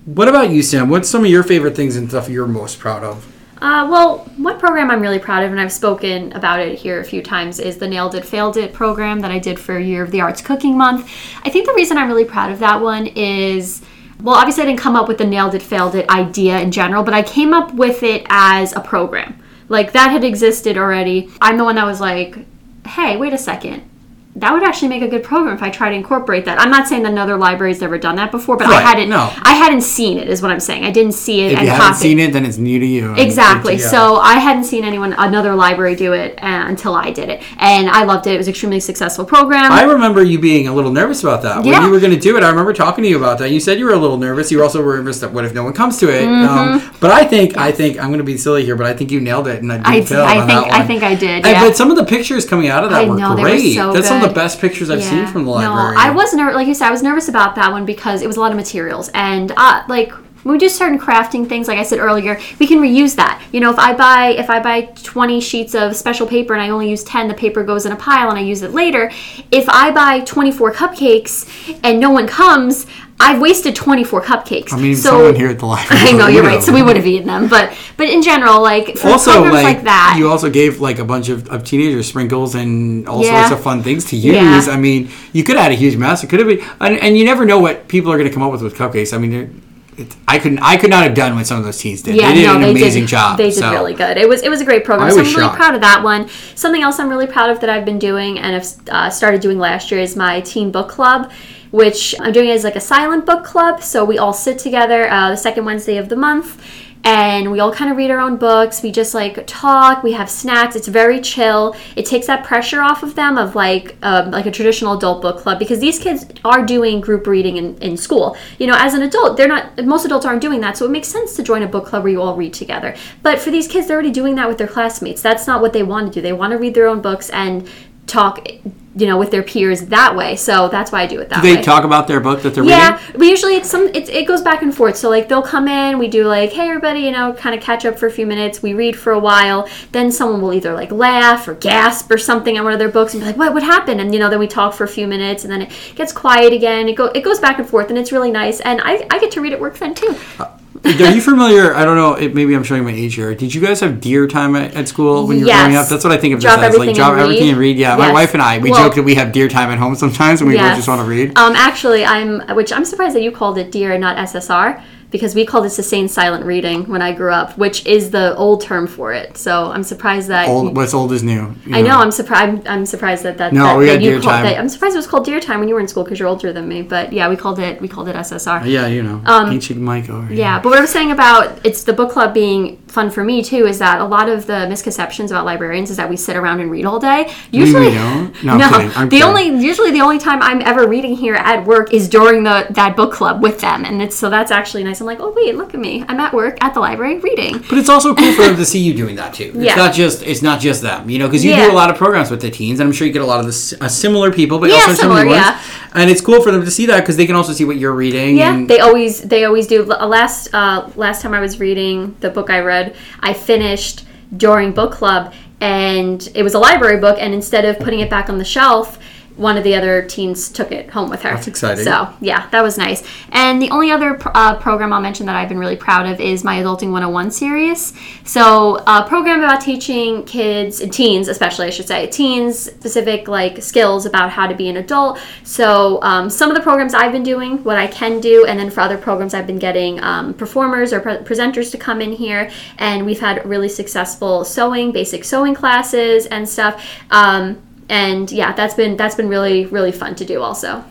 what 0.06 0.28
about 0.28 0.52
you, 0.52 0.62
Sam? 0.62 0.90
What's 0.90 1.10
some 1.10 1.24
of 1.24 1.30
your 1.30 1.44
favorite 1.44 1.76
things 1.76 1.96
and 1.96 2.10
stuff 2.10 2.30
you're 2.30 2.48
most 2.48 2.80
proud 2.80 3.04
of? 3.04 3.32
Uh, 3.62 3.88
well, 3.90 4.20
one 4.38 4.60
program 4.60 4.92
I'm 4.92 5.02
really 5.02 5.18
proud 5.18 5.44
of, 5.44 5.52
and 5.52 5.60
I've 5.60 5.72
spoken 5.72 6.32
about 6.34 6.60
it 6.60 6.78
here 6.78 7.00
a 7.00 7.04
few 7.04 7.22
times, 7.22 7.60
is 7.60 7.78
the 7.78 7.88
Nailed 7.88 8.14
It, 8.14 8.26
Failed 8.26 8.58
It 8.58 8.74
program 8.74 9.22
that 9.22 9.32
I 9.32 9.40
did 9.40 9.60
for 9.60 9.80
Year 9.80 10.04
of 10.04 10.12
the 10.12 10.22
Arts 10.22 10.42
Cooking 10.42 10.78
Month. 10.78 11.10
I 11.44 11.50
think 11.50 11.66
the 11.66 11.74
reason 11.74 11.98
I'm 11.98 12.08
really 12.08 12.26
proud 12.26 12.52
of 12.52 12.60
that 12.60 12.82
one 12.82 13.08
is, 13.08 13.82
well, 14.22 14.36
obviously 14.36 14.64
I 14.64 14.66
didn't 14.68 14.82
come 14.82 14.96
up 14.96 15.08
with 15.08 15.18
the 15.18 15.26
Nailed 15.26 15.56
It, 15.56 15.64
Failed 15.64 15.96
It 15.96 16.10
idea 16.10 16.60
in 16.60 16.72
general, 16.72 17.02
but 17.02 17.14
I 17.14 17.24
came 17.24 17.54
up 17.54 17.74
with 17.74 18.04
it 18.04 18.26
as 18.30 18.74
a 18.76 18.82
program. 18.82 19.42
Like 19.70 19.94
that 19.94 20.12
had 20.12 20.24
existed 20.24 20.78
already. 20.78 21.32
I'm 21.42 21.58
the 21.58 21.64
one 21.64 21.76
that 21.76 21.86
was 21.86 22.02
like, 22.02 22.38
hey, 22.86 23.18
wait 23.18 23.34
a 23.34 23.38
second. 23.38 23.90
That 24.38 24.52
would 24.54 24.64
actually 24.64 24.90
make 24.90 25.02
a 25.02 25.08
good 25.08 25.24
program 25.24 25.56
if 25.56 25.64
I 25.64 25.70
try 25.70 25.90
to 25.90 25.96
incorporate 25.96 26.44
that. 26.46 26.60
I'm 26.60 26.70
not 26.70 26.88
saying 26.90 27.04
that 27.04 27.12
another 27.14 27.38
library's 27.38 27.82
ever 27.82 27.98
done 27.98 28.18
that 28.18 28.32
before, 28.32 28.58
but 28.58 28.68
I 28.68 28.82
hadn't. 28.82 29.08
no. 29.10 29.32
I 29.44 29.54
hadn't 29.54 29.82
seen 29.82 30.18
it. 30.18 30.28
Is 30.28 30.42
what 30.42 30.52
I'm 30.52 30.60
saying. 30.60 30.84
I 30.84 30.92
didn't 30.92 31.14
see 31.14 31.42
it 31.46 31.54
If 31.54 31.60
and 31.60 31.68
you 31.68 31.72
haven't 31.74 31.96
seen 31.96 32.20
it, 32.20 32.34
then 32.34 32.46
it's 32.46 32.58
new 32.58 32.78
to 32.80 32.86
you. 32.86 33.14
Exactly. 33.16 33.76
yeah. 33.78 33.88
So 33.88 34.18
I 34.18 34.34
hadn't 34.40 34.66
seen 34.66 34.84
anyone, 34.84 35.14
another 35.14 35.56
library 35.56 35.96
do 35.96 36.12
it 36.12 36.38
uh, 36.44 36.66
until 36.68 36.96
I 36.96 37.12
did 37.12 37.30
it, 37.30 37.44
and 37.60 37.90
I 37.90 38.04
loved 38.04 38.28
it. 38.28 38.34
It 38.34 38.38
was 38.38 38.48
an 38.48 38.52
extremely 38.52 38.82
successful 38.82 39.24
program. 39.24 39.72
I 39.72 39.84
remember 39.84 40.22
you 40.22 40.38
being 40.38 40.68
a 40.68 40.74
little 40.74 40.92
nervous 40.92 41.24
about 41.24 41.42
that 41.44 41.64
when 41.64 41.82
you 41.84 41.90
were 41.90 42.00
going 42.02 42.14
to 42.14 42.20
do 42.20 42.36
it. 42.36 42.44
I 42.44 42.50
remember 42.50 42.74
talking 42.74 43.04
to 43.06 43.10
you 43.10 43.18
about 43.18 43.40
that. 43.40 43.52
You 43.52 43.62
said 43.62 43.80
you 43.80 43.86
were 43.86 43.94
a 43.94 43.98
little 43.98 44.18
nervous. 44.18 44.52
You 44.52 44.58
were 44.58 44.66
also 44.66 44.82
nervous 44.84 45.22
that 45.22 45.32
what 45.32 45.46
if 45.46 45.54
no 45.54 45.64
one 45.64 45.72
comes 45.74 45.98
to 46.00 46.10
it? 46.10 46.26
Um, 46.28 46.82
but 47.00 47.10
I 47.12 47.24
think 47.26 47.56
I 47.58 47.72
think 47.72 47.98
I'm 48.00 48.08
going 48.08 48.18
to 48.18 48.24
be 48.26 48.38
silly 48.38 48.66
here, 48.66 48.76
but 48.76 48.86
I 48.86 48.94
think 48.94 49.12
you 49.12 49.22
nailed 49.22 49.48
it, 49.48 49.62
and 49.62 49.72
I 49.72 49.78
Mm-hmm. 49.78 50.14
I, 50.16 50.44
I 50.44 50.46
think 50.46 50.74
I 50.74 50.86
think 50.88 51.04
I 51.04 51.16
did. 51.16 51.46
And- 51.46 51.66
But 51.66 51.78
some 51.78 51.90
of 51.90 51.96
the 51.96 52.04
pictures 52.06 52.46
coming 52.46 52.68
out 52.68 52.84
of 52.84 52.90
that 52.90 53.06
I 53.06 53.10
were 53.10 53.16
know, 53.18 53.36
they 53.36 53.44
were 53.44 53.50
great. 53.50 53.76
so 53.76 53.94
That's 53.94 54.08
some 54.08 54.25
of 54.26 54.34
the 54.34 54.40
best 54.40 54.60
pictures 54.60 54.90
I've 54.90 55.04
seen 55.04 55.26
from 55.28 55.46
the 55.46 55.52
library. 55.52 55.96
No, 55.96 56.02
I 56.02 56.10
was 56.12 56.34
nervous. 56.34 56.56
Like 56.56 56.68
you 56.68 56.74
said, 56.74 56.88
I 56.88 56.92
was 56.92 57.04
nervous 57.04 57.28
about 57.30 57.56
that 57.56 57.72
one 57.72 57.86
because 57.86 58.22
it 58.22 58.28
was 58.28 58.38
a 58.38 58.40
lot 58.40 58.52
of 58.52 58.58
materials, 58.58 59.10
and 59.14 59.52
uh, 59.56 59.84
like 59.88 60.12
when 60.46 60.54
we 60.54 60.60
do 60.60 60.70
certain 60.70 61.00
crafting 61.00 61.50
things, 61.50 61.68
like 61.68 61.80
I 61.80 61.84
said 61.84 61.98
earlier, 61.98 62.40
we 62.60 62.68
can 62.68 62.78
reuse 62.78 63.16
that. 63.16 63.42
You 63.52 63.62
know, 63.62 63.72
if 63.72 63.80
I 63.80 63.94
buy 63.96 64.28
if 64.38 64.48
I 64.48 64.60
buy 64.60 64.82
20 65.02 65.42
sheets 65.42 65.74
of 65.74 65.96
special 65.96 66.28
paper 66.28 66.54
and 66.54 66.62
I 66.62 66.70
only 66.70 66.88
use 66.88 67.04
10, 67.04 67.28
the 67.30 67.34
paper 67.34 67.64
goes 67.64 67.88
in 67.88 67.92
a 67.92 67.96
pile 67.96 68.30
and 68.30 68.38
I 68.38 68.44
use 68.44 68.62
it 68.62 68.72
later. 68.72 69.12
If 69.50 69.68
I 69.68 69.90
buy 69.90 70.20
24 70.20 70.72
cupcakes 70.74 71.80
and 71.84 72.00
no 72.00 72.12
one 72.12 72.28
comes, 72.28 72.86
I've 73.20 73.42
wasted 73.42 73.76
24 73.76 74.22
cupcakes. 74.22 74.72
I 74.72 74.78
mean, 74.78 74.96
so, 74.96 75.10
someone 75.10 75.36
here 75.36 75.48
at 75.48 75.58
the 75.58 75.66
library. 75.66 76.04
I 76.10 76.12
know 76.12 76.28
you're 76.28 76.44
right. 76.44 76.62
So 76.62 76.72
we 76.72 76.84
would 76.84 76.96
have 76.96 77.08
eaten 77.08 77.26
them, 77.26 77.48
but 77.48 77.76
but 77.98 78.08
in 78.08 78.22
general, 78.22 78.62
like 78.62 78.98
for 79.00 79.08
also 79.08 79.32
programs 79.32 79.54
like, 79.56 79.64
like, 79.78 79.84
that, 79.86 80.16
you 80.20 80.30
also 80.30 80.52
gave 80.52 80.80
like 80.80 81.00
a 81.00 81.06
bunch 81.06 81.30
of, 81.30 81.50
of 81.50 81.64
teenager 81.64 82.04
sprinkles 82.04 82.54
and 82.54 83.08
all 83.10 83.24
Yeah. 83.24 83.48
sorts 83.48 83.58
of 83.58 83.64
fun 83.64 83.82
things 83.82 84.06
to 84.12 84.16
use 84.16 84.36
Yeah. 84.36 84.68
i 84.70 84.78
mean 84.78 85.10
you 85.34 85.44
could 85.44 85.56
add 85.56 85.72
a 85.72 85.76
huge 85.76 85.96
mess 85.98 86.24
it 86.24 86.30
could 86.30 86.40
have 86.40 86.48
been 86.48 86.62
and, 86.80 86.98
and 87.00 87.18
you 87.18 87.26
never 87.26 87.46
know 87.46 87.58
what 87.60 87.88
people 87.88 88.12
are 88.12 88.18
going 88.18 88.28
to 88.30 88.34
come 88.34 88.44
up 88.44 88.52
with 88.52 88.62
with 88.62 88.76
cupcakes 88.76 89.12
i 89.14 89.18
mean 89.18 89.32
they're- 89.32 89.50
it, 89.98 90.16
I 90.28 90.40
couldn't. 90.40 90.60
I 90.60 90.78
could 90.78 90.90
not 90.90 91.04
have 91.04 91.14
done 91.14 91.36
what 91.36 91.46
some 91.48 91.58
of 91.58 91.64
those 91.64 91.78
teens 91.78 92.02
did. 92.02 92.16
Yeah, 92.16 92.30
they 92.30 92.36
did 92.36 92.48
no, 92.48 92.56
an 92.56 92.62
they 92.62 92.72
amazing 92.72 93.04
did, 93.04 93.10
job. 93.10 93.38
They 93.38 93.50
did 93.50 93.60
so. 93.60 93.72
really 93.72 93.94
good. 93.94 94.18
It 94.18 94.28
was 94.28 94.42
it 94.42 94.50
was 94.50 94.62
a 94.62 94.66
great 94.66 94.84
program. 94.84 95.08
I 95.08 95.12
so 95.12 95.20
I'm 95.20 95.26
was 95.26 95.36
really 95.36 95.56
proud 95.56 95.76
of 95.76 95.82
that 95.82 96.04
one. 96.04 96.28
Something 96.56 96.82
else 96.82 97.00
I'm 97.00 97.10
really 97.10 97.28
proud 97.28 97.50
of 97.50 97.60
that 97.62 97.70
I've 97.70 97.86
been 97.86 98.00
doing 98.00 98.38
and 98.40 98.54
have 98.54 98.68
uh, 98.90 99.10
started 99.10 99.42
doing 99.42 99.58
last 99.58 99.92
year 99.92 100.02
is 100.02 100.16
my 100.16 100.42
teen 100.42 100.72
book 100.72 100.90
club, 100.90 101.32
which 101.72 102.14
I'm 102.20 102.34
doing 102.34 102.50
as 102.50 102.64
like 102.64 102.76
a 102.76 102.82
silent 102.82 103.26
book 103.26 103.46
club. 103.46 103.82
So 103.82 104.04
we 104.04 104.18
all 104.18 104.34
sit 104.34 104.60
together 104.60 105.10
uh, 105.10 105.30
the 105.32 105.38
second 105.38 105.66
Wednesday 105.66 105.98
of 105.98 106.10
the 106.10 106.18
month. 106.18 106.62
And 107.06 107.52
we 107.52 107.60
all 107.60 107.72
kind 107.72 107.92
of 107.92 107.98
read 107.98 108.10
our 108.10 108.20
own 108.20 108.38
books. 108.38 108.82
We 108.82 108.92
just 108.92 109.14
like 109.14 109.46
talk. 109.46 110.02
We 110.02 110.14
have 110.14 110.28
snacks. 110.28 110.76
It's 110.76 110.88
very 110.88 111.22
chill. 111.22 111.76
It 111.96 112.08
takes 112.08 112.26
that 112.26 112.44
pressure 112.44 112.82
off 112.82 113.04
of 113.04 113.14
them 113.14 113.38
of 113.38 113.54
like 113.54 113.96
um, 114.02 114.32
like 114.32 114.48
a 114.48 114.52
traditional 114.52 114.98
adult 114.98 115.22
book 115.22 115.38
club 115.38 115.60
because 115.60 115.80
these 115.80 116.00
kids 116.00 116.26
are 116.44 116.66
doing 116.66 117.02
group 117.02 117.28
reading 117.28 117.58
in, 117.58 117.78
in 117.78 117.96
school. 117.96 118.36
You 118.58 118.66
know, 118.66 118.76
as 118.76 118.96
an 118.96 119.04
adult, 119.04 119.38
they're 119.38 119.48
not. 119.48 119.86
Most 119.86 120.06
adults 120.06 120.26
aren't 120.26 120.42
doing 120.42 120.62
that, 120.62 120.78
so 120.78 120.86
it 120.86 120.92
makes 120.92 121.08
sense 121.08 121.36
to 121.36 121.44
join 121.44 121.62
a 121.62 121.68
book 121.68 121.86
club 121.86 122.04
where 122.04 122.12
you 122.12 122.24
all 122.24 122.36
read 122.36 122.56
together. 122.56 122.96
But 123.22 123.40
for 123.40 123.52
these 123.52 123.68
kids, 123.68 123.88
they're 123.88 123.96
already 123.96 124.12
doing 124.12 124.34
that 124.36 124.48
with 124.48 124.58
their 124.58 124.68
classmates. 124.68 125.22
That's 125.22 125.46
not 125.46 125.62
what 125.62 125.74
they 125.74 125.84
want 125.84 126.08
to 126.08 126.14
do. 126.14 126.22
They 126.22 126.34
want 126.34 126.52
to 126.54 126.58
read 126.58 126.74
their 126.74 126.88
own 126.88 127.02
books 127.02 127.30
and 127.30 127.70
talk, 128.08 128.48
you 128.96 129.08
know, 129.08 129.18
with 129.18 129.32
their 129.32 129.44
peers 129.44 129.82
that 129.88 130.16
way. 130.16 130.36
So 130.36 130.70
that's 130.70 130.92
why 130.92 131.02
I 131.02 131.08
do 131.08 131.20
it 131.20 131.30
that 131.30 131.42
do 131.42 131.50
They 131.50 131.56
way. 131.58 131.62
talk 131.62 131.84
about 131.84 132.08
their 132.08 132.20
book 132.20 132.42
that 132.44 132.54
they're 132.54 132.64
reading? 132.64 132.78
Yeah, 132.78 132.98
reading. 133.08 133.20
we 133.20 133.30
usually 133.30 133.56
it's 133.56 133.70
some 133.70 133.88
it, 133.90 134.08
it 134.10 134.26
goes 134.28 134.42
back 134.42 134.62
and 134.62 134.74
forth. 134.74 134.96
So 134.96 135.10
like 135.10 135.28
they'll 135.28 135.42
come 135.42 135.68
in, 135.68 135.98
we 136.00 136.08
do 136.08 136.26
like, 136.26 136.52
hey 136.54 136.68
everybody, 136.70 137.02
you 137.02 137.12
know, 137.12 137.34
kind 137.34 137.56
of 137.56 137.62
catch 137.62 137.86
up 137.86 137.98
for 138.00 138.08
a 138.08 138.12
few 138.12 138.26
minutes. 138.26 138.62
We 138.62 138.74
read 138.74 138.96
for 138.96 139.12
a 139.12 139.20
while. 139.20 139.68
Then 139.92 140.12
someone 140.12 140.42
will 140.42 140.54
either 140.54 140.74
like 140.74 140.92
laugh 140.92 141.48
or 141.48 141.56
gasp 141.56 142.10
or 142.12 142.18
something 142.18 142.58
on 142.58 142.64
one 142.64 142.74
of 142.74 142.80
their 142.80 142.90
books 142.90 143.14
and 143.14 143.22
be 143.22 143.28
like, 143.28 143.38
what 143.38 143.54
what 143.54 143.64
happened? 143.64 144.00
And 144.02 144.14
you 144.14 144.20
know, 144.20 144.30
then 144.30 144.40
we 144.40 144.48
talk 144.48 144.74
for 144.74 144.84
a 144.84 144.88
few 144.88 145.08
minutes 145.08 145.44
and 145.44 145.52
then 145.52 145.64
it 145.64 145.72
gets 145.96 146.14
quiet 146.14 146.54
again. 146.54 146.88
It 146.88 146.96
go 146.96 147.06
it 147.08 147.22
goes 147.22 147.40
back 147.40 147.60
and 147.60 147.68
forth 147.68 147.90
and 147.90 147.98
it's 147.98 148.12
really 148.12 148.32
nice. 148.32 148.60
And 148.62 148.80
I 148.84 149.06
I 149.10 149.20
get 149.20 149.32
to 149.32 149.42
read 149.42 149.54
at 149.54 149.60
work 149.60 149.78
then 149.78 149.94
too. 149.96 150.16
Uh, 150.40 150.48
Are 150.86 151.12
you 151.16 151.22
familiar? 151.22 151.74
I 151.74 151.84
don't 151.84 151.98
know. 151.98 152.14
It, 152.14 152.36
maybe 152.36 152.54
I'm 152.56 152.64
showing 152.64 152.84
my 152.84 152.92
age 152.92 153.16
here. 153.16 153.34
Did 153.34 153.54
you 153.56 153.60
guys 153.62 153.80
have 153.80 154.00
DEAR 154.00 154.28
time 154.28 154.56
at, 154.56 154.76
at 154.76 154.88
school 154.88 155.26
when 155.28 155.38
you 155.40 155.46
were 155.46 155.48
Yes. 155.48 155.64
growing 155.64 155.76
up? 155.78 155.88
That's 155.88 156.04
what 156.04 156.14
I 156.14 156.18
think 156.18 156.36
of 156.36 156.42
Drop 156.42 156.60
this 156.60 156.74
as. 156.74 156.78
Like 156.80 156.96
drop 156.96 157.14
and 157.14 157.22
everything 157.22 157.44
read. 157.46 157.50
and 157.52 157.58
read. 157.60 157.78
Yeah, 157.78 157.96
my 157.98 158.14
wife 158.14 158.34
and 158.34 158.42
I 158.42 158.60
we 158.60 158.70
Well- 158.70 158.84
joke 158.86 158.96
that 158.96 159.04
we 159.04 159.16
have 159.16 159.32
DEAR 159.32 159.48
time 159.48 159.70
at 159.72 159.80
home 159.80 159.96
sometimes, 159.96 160.42
when 160.42 160.50
we 160.50 160.56
Yes. 160.56 160.76
just 160.78 160.88
want 160.88 161.02
to 161.02 161.06
read. 161.08 161.38
Um, 161.38 161.54
actually, 161.56 162.06
I'm 162.06 162.42
which 162.56 162.72
I'm 162.72 162.86
surprised 162.86 163.16
that 163.16 163.24
you 163.24 163.32
called 163.32 163.58
it 163.58 163.72
DEAR 163.72 163.94
and 163.94 164.02
not 164.02 164.18
SSR 164.18 164.82
because 165.12 165.36
we 165.36 165.46
called 165.46 165.66
it 165.66 165.70
sustained 165.70 166.12
silent 166.12 166.46
reading 166.46 166.84
when 166.90 167.02
I 167.02 167.12
grew 167.14 167.32
up, 167.32 167.58
which 167.58 167.86
is 167.86 168.12
the 168.12 168.36
old 168.36 168.62
term 168.62 168.86
for 168.88 169.14
it. 169.14 169.38
So 169.38 169.72
I'm 169.72 169.84
surprised 169.84 170.28
that 170.30 170.48
Old, 170.50 170.76
what's 170.76 170.94
old 170.94 171.12
is 171.14 171.24
new. 171.24 171.56
I 171.72 171.82
know. 171.82 172.00
I'm 172.00 172.12
surprised. 172.12 172.68
I'm, 172.68 172.86
surprised 172.86 173.24
that 173.24 173.38
that. 173.38 173.54
No, 173.54 173.64
that, 173.64 173.78
we 173.78 173.86
that 173.86 173.92
had 173.94 174.04
you 174.04 174.12
DEAR 174.12 174.20
called- 174.22 174.32
time. 174.34 174.44
that- 174.46 174.60
I'm 174.60 174.70
surprised 174.70 174.96
it 174.96 174.98
was 175.00 175.08
called 175.08 175.26
DEAR 175.26 175.40
time 175.40 175.60
when 175.60 175.70
you 175.70 175.76
were 175.76 175.82
in 175.82 175.88
school 175.88 176.04
because 176.04 176.20
you're 176.20 176.28
older 176.28 176.52
than 176.54 176.68
me. 176.68 176.82
But 176.82 177.14
yeah, 177.14 177.30
we 177.30 177.36
called 177.36 177.60
it. 177.60 177.80
We 177.82 177.88
called 177.88 178.10
it 178.10 178.16
SSR. 178.16 178.66
Yeah, 178.66 178.88
you 178.88 179.04
know, 179.04 179.22
Um, 179.26 179.52
ancient 179.52 179.80
Mike 179.80 180.10
over. 180.10 180.34
Yeah, 180.34 180.60
but 180.60 180.70
what 180.70 180.78
I 180.78 180.82
was 180.82 180.90
saying 180.92 181.12
about 181.12 181.60
it's 181.64 181.84
the 181.84 181.94
book 181.94 182.12
club 182.12 182.34
being 182.34 182.78
fun 182.88 183.10
for 183.10 183.24
me 183.24 183.44
too 183.44 183.66
is 183.68 183.80
that 183.80 184.00
a 184.00 184.06
lot 184.06 184.30
of 184.30 184.46
the 184.48 184.68
misconceptions 184.70 185.32
about 185.32 185.46
librarians 185.46 185.90
is 185.90 185.98
that 185.98 186.10
we 186.10 186.16
sit 186.18 186.36
around 186.36 186.60
and 186.62 186.72
read 186.72 186.86
all 186.86 187.00
day. 187.00 187.32
Usually? 187.52 187.96
No, 188.44 188.60
kidding. 188.70 188.92
I'm 188.96 189.10
the 189.10 189.18
kidding. 189.18 189.24
only 189.24 189.48
usually 189.66 189.92
the 189.92 190.02
only 190.02 190.20
time 190.20 190.42
I'm 190.42 190.62
ever 190.62 190.88
reading 190.88 191.16
here 191.16 191.36
at 191.36 191.66
work 191.66 191.94
is 191.94 192.08
during 192.10 192.44
the 192.44 192.68
that 192.72 192.96
book 192.96 193.12
club 193.12 193.42
with 193.42 193.60
them, 193.62 193.86
and 193.86 194.02
it's 194.02 194.16
so 194.16 194.30
that's 194.30 194.52
actually 194.52 194.84
nice. 194.84 194.95
I'm 195.02 195.08
like, 195.08 195.20
oh 195.20 195.32
wait, 195.36 195.56
look 195.56 195.74
at 195.74 195.80
me, 195.80 196.04
I'm 196.08 196.20
at 196.20 196.34
work 196.34 196.58
at 196.64 196.74
the 196.74 196.80
library 196.80 197.20
reading. 197.20 197.60
But 197.70 197.78
it's 197.78 197.90
also 197.90 198.14
cool 198.16 198.32
for 198.34 198.42
them 198.44 198.56
to 198.58 198.66
see 198.74 198.80
you 198.80 198.94
doing 198.94 199.16
that 199.18 199.34
too. 199.34 199.52
It's 199.56 199.58
Yeah. 199.58 199.76
not 199.76 199.94
just 199.94 200.22
it's 200.24 200.42
not 200.42 200.60
just 200.60 200.82
them, 200.82 201.10
you 201.10 201.20
know, 201.20 201.28
because 201.28 201.44
you 201.44 201.52
Yeah. 201.52 201.66
do 201.68 201.72
a 201.72 201.74
lot 201.74 201.90
of 201.90 201.98
programs 201.98 202.30
with 202.32 202.42
the 202.42 202.50
teens, 202.52 202.80
and 202.80 202.88
I'm 202.88 202.94
sure 202.94 203.06
you 203.08 203.14
get 203.14 203.22
a 203.22 203.26
lot 203.26 203.40
of 203.40 203.46
the 203.46 203.78
uh, 203.82 203.88
similar 203.88 204.32
people, 204.32 204.60
but 204.60 204.70
Yeah, 204.70 204.76
also 204.76 204.94
some 204.94 205.10
new 205.10 205.16
similar, 205.18 205.26
ones. 205.26 205.38
yeah. 205.38 205.60
And 205.94 206.10
it's 206.10 206.22
cool 206.22 206.42
for 206.42 206.52
them 206.52 206.64
to 206.66 206.72
see 206.72 206.86
that 206.88 207.00
because 207.02 207.18
they 207.18 207.26
can 207.26 207.36
also 207.36 207.54
see 207.54 207.64
what 207.66 207.78
you're 207.78 207.94
reading. 207.94 208.38
Yeah, 208.38 208.54
and 208.54 208.70
they 208.70 208.80
always 208.80 209.22
they 209.22 209.46
always 209.46 209.68
do. 209.68 209.84
Last 209.84 210.50
uh, 210.54 210.90
last 210.96 211.22
time 211.22 211.34
I 211.34 211.40
was 211.40 211.60
reading 211.60 212.16
the 212.20 212.30
book 212.30 212.50
I 212.50 212.60
read, 212.60 212.96
I 213.22 213.34
finished 213.34 214.04
during 214.36 214.72
book 214.74 214.92
club, 214.92 215.34
and 215.62 216.28
it 216.36 216.44
was 216.44 216.54
a 216.54 216.60
library 216.60 216.98
book. 217.00 217.18
And 217.20 217.34
instead 217.34 217.64
of 217.66 217.80
putting 217.80 218.00
it 218.02 218.10
back 218.10 218.30
on 218.30 218.38
the 218.38 218.46
shelf, 218.46 219.00
one 219.38 219.58
of 219.58 219.64
the 219.64 219.76
other 219.76 220.02
teens 220.02 220.50
took 220.50 220.72
it 220.72 220.90
home 220.90 221.10
with 221.10 221.22
her. 221.22 221.32
That's 221.32 221.48
exciting. 221.48 221.84
So 221.84 222.14
yeah, 222.22 222.48
that 222.50 222.62
was 222.62 222.78
nice. 222.78 223.04
And 223.30 223.62
the 223.62 223.70
only 223.70 223.92
other 223.92 224.18
uh, 224.26 224.58
program 224.58 224.94
I'll 224.94 225.02
mention 225.02 225.26
that 225.26 225.36
I've 225.36 225.50
been 225.50 225.60
really 225.60 225.76
proud 225.76 226.06
of 226.06 226.22
is 226.22 226.44
my 226.44 226.62
Adulting 226.62 226.92
101 226.92 227.32
series. 227.32 227.94
So 228.24 228.78
a 228.88 229.06
program 229.08 229.40
about 229.40 229.62
teaching 229.62 230.24
kids, 230.24 230.82
teens 230.90 231.28
especially, 231.28 231.68
I 231.68 231.70
should 231.70 231.88
say, 231.88 232.08
teens 232.08 232.60
specific 232.60 233.28
like 233.28 233.62
skills 233.62 234.06
about 234.06 234.30
how 234.30 234.48
to 234.48 234.56
be 234.56 234.70
an 234.70 234.78
adult. 234.78 235.20
So 235.44 236.02
um, 236.02 236.30
some 236.30 236.50
of 236.50 236.56
the 236.56 236.64
programs 236.64 236.94
I've 236.94 237.12
been 237.12 237.24
doing, 237.24 237.64
what 237.64 237.78
I 237.78 237.88
can 237.88 238.22
do, 238.22 238.46
and 238.46 238.58
then 238.58 238.70
for 238.70 238.82
other 238.82 238.98
programs 238.98 239.34
I've 239.34 239.48
been 239.48 239.60
getting 239.60 240.02
um, 240.02 240.34
performers 240.34 240.94
or 240.94 241.02
pre- 241.02 241.18
presenters 241.18 241.72
to 241.72 241.78
come 241.78 242.02
in 242.02 242.14
here, 242.14 242.50
and 242.78 243.06
we've 243.06 243.20
had 243.20 243.46
really 243.46 243.70
successful 243.70 244.46
sewing, 244.46 244.92
basic 244.92 245.24
sewing 245.24 245.54
classes 245.54 246.26
and 246.28 246.48
stuff. 246.48 246.86
Um, 247.12 247.62
and 247.90 248.32
yeah, 248.32 248.54
that's 248.54 248.74
been 248.74 248.98
that's 248.98 249.16
been 249.16 249.30
really 249.30 249.66
really 249.66 249.92
fun 249.92 250.16
to 250.16 250.26
do 250.26 250.42
also. 250.42 250.84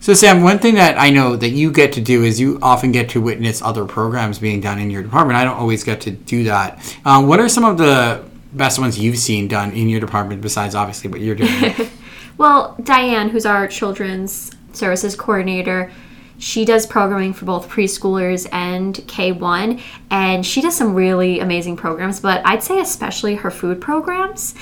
So 0.00 0.12
Sam, 0.12 0.42
one 0.42 0.58
thing 0.58 0.74
that 0.74 0.98
I 0.98 1.08
know 1.08 1.34
that 1.34 1.48
you 1.48 1.72
get 1.72 1.94
to 1.94 2.00
do 2.02 2.24
is 2.24 2.38
you 2.38 2.58
often 2.60 2.92
get 2.92 3.08
to 3.10 3.22
witness 3.22 3.62
other 3.62 3.86
programs 3.86 4.38
being 4.38 4.60
done 4.60 4.78
in 4.78 4.90
your 4.90 5.02
department. 5.02 5.38
I 5.38 5.44
don't 5.44 5.56
always 5.56 5.82
get 5.82 6.02
to 6.02 6.10
do 6.10 6.44
that. 6.44 6.96
Um, 7.06 7.26
what 7.26 7.40
are 7.40 7.48
some 7.48 7.64
of 7.64 7.78
the 7.78 8.22
best 8.52 8.78
ones 8.78 8.98
you've 8.98 9.16
seen 9.16 9.48
done 9.48 9.72
in 9.72 9.88
your 9.88 10.00
department 10.00 10.42
besides 10.42 10.74
obviously 10.74 11.10
what 11.10 11.20
you're 11.20 11.34
doing? 11.34 11.74
well, 12.36 12.76
Diane, 12.82 13.30
who's 13.30 13.46
our 13.46 13.66
children's 13.66 14.50
services 14.74 15.16
coordinator, 15.16 15.90
she 16.38 16.64
does 16.64 16.86
programming 16.86 17.32
for 17.32 17.44
both 17.44 17.68
preschoolers 17.68 18.46
and 18.52 18.94
K1, 18.94 19.80
and 20.10 20.44
she 20.44 20.60
does 20.60 20.76
some 20.76 20.94
really 20.94 21.40
amazing 21.40 21.76
programs. 21.76 22.20
But 22.20 22.42
I'd 22.44 22.62
say, 22.62 22.80
especially 22.80 23.36
her 23.36 23.50
food 23.50 23.80
programs 23.80 24.54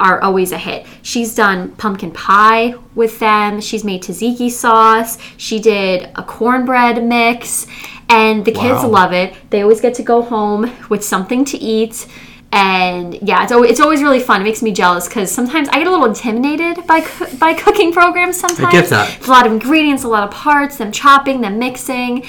are 0.00 0.20
always 0.20 0.52
a 0.52 0.58
hit. 0.58 0.86
She's 1.02 1.34
done 1.34 1.72
pumpkin 1.72 2.12
pie 2.12 2.74
with 2.94 3.18
them, 3.18 3.60
she's 3.60 3.84
made 3.84 4.02
tzatziki 4.02 4.50
sauce, 4.50 5.18
she 5.36 5.58
did 5.60 6.10
a 6.16 6.22
cornbread 6.22 7.04
mix, 7.04 7.66
and 8.08 8.44
the 8.44 8.52
kids 8.52 8.82
wow. 8.82 8.88
love 8.88 9.12
it. 9.12 9.34
They 9.50 9.62
always 9.62 9.80
get 9.80 9.94
to 9.94 10.02
go 10.02 10.22
home 10.22 10.72
with 10.88 11.04
something 11.04 11.44
to 11.46 11.58
eat 11.58 12.06
and 12.50 13.14
yeah, 13.20 13.42
it's 13.42 13.52
always, 13.52 13.70
it's 13.70 13.80
always 13.80 14.02
really 14.02 14.20
fun. 14.20 14.40
It 14.40 14.44
makes 14.44 14.62
me 14.62 14.72
jealous 14.72 15.06
because 15.06 15.30
sometimes 15.30 15.68
I 15.68 15.78
get 15.78 15.86
a 15.86 15.90
little 15.90 16.06
intimidated 16.06 16.86
by 16.86 17.06
by 17.38 17.52
cooking 17.52 17.92
programs. 17.92 18.40
Sometimes 18.40 18.64
I 18.64 18.70
get 18.70 18.88
that. 18.88 19.18
It's 19.18 19.28
a 19.28 19.30
lot 19.30 19.46
of 19.46 19.52
ingredients, 19.52 20.02
a 20.02 20.08
lot 20.08 20.24
of 20.24 20.30
parts, 20.30 20.78
them 20.78 20.90
chopping, 20.90 21.42
them 21.42 21.58
mixing. 21.58 22.24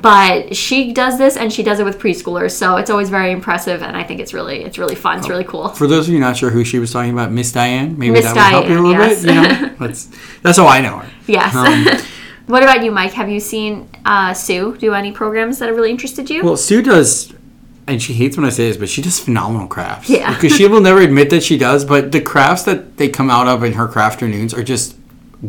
But 0.00 0.56
she 0.56 0.92
does 0.92 1.18
this, 1.18 1.36
and 1.36 1.52
she 1.52 1.62
does 1.64 1.80
it 1.80 1.84
with 1.84 1.98
preschoolers, 1.98 2.52
so 2.52 2.76
it's 2.76 2.90
always 2.90 3.08
very 3.08 3.32
impressive. 3.32 3.82
And 3.82 3.96
I 3.96 4.04
think 4.04 4.20
it's 4.20 4.32
really 4.32 4.62
it's 4.62 4.78
really 4.78 4.94
fun. 4.94 5.18
It's 5.18 5.28
really 5.28 5.44
cool. 5.44 5.68
For 5.70 5.88
those 5.88 6.06
of 6.06 6.14
you 6.14 6.20
not 6.20 6.36
sure 6.36 6.50
who 6.50 6.64
she 6.64 6.78
was 6.78 6.92
talking 6.92 7.12
about, 7.12 7.32
Miss 7.32 7.50
Diane, 7.50 7.98
maybe 7.98 8.12
Miss 8.12 8.24
that 8.24 8.34
Diane, 8.34 8.54
would 8.54 8.58
help 8.58 8.70
you 8.70 8.78
a 8.78 8.84
little 8.86 9.02
yes. 9.02 9.24
bit. 9.24 9.34
You 9.34 9.42
know, 9.42 9.74
that's 9.80 10.08
that's 10.42 10.58
how 10.58 10.66
I 10.66 10.80
know 10.80 10.98
her. 10.98 11.10
Yes. 11.26 11.54
Um, 11.56 11.86
what 12.46 12.62
about 12.62 12.84
you, 12.84 12.92
Mike? 12.92 13.12
Have 13.14 13.28
you 13.28 13.40
seen 13.40 13.88
uh, 14.04 14.32
Sue 14.32 14.76
do 14.76 14.94
any 14.94 15.10
programs 15.10 15.58
that 15.58 15.66
have 15.66 15.74
really 15.74 15.90
interested 15.90 16.30
you? 16.30 16.44
Well, 16.44 16.56
Sue 16.56 16.82
does 16.82 17.34
and 17.88 18.02
she 18.02 18.14
hates 18.14 18.36
when 18.36 18.44
I 18.44 18.50
say 18.50 18.68
this, 18.68 18.76
but 18.76 18.88
she 18.88 19.02
does 19.02 19.20
phenomenal 19.20 19.68
crafts. 19.68 20.10
Yeah. 20.10 20.34
Because 20.34 20.56
she 20.56 20.66
will 20.66 20.80
never 20.80 21.00
admit 21.00 21.30
that 21.30 21.42
she 21.42 21.56
does, 21.56 21.84
but 21.84 22.12
the 22.12 22.20
crafts 22.20 22.64
that 22.64 22.96
they 22.96 23.08
come 23.08 23.30
out 23.30 23.46
of 23.46 23.62
in 23.62 23.74
her 23.74 23.86
craft 23.86 24.14
afternoons 24.16 24.52
are 24.52 24.62
just 24.62 24.96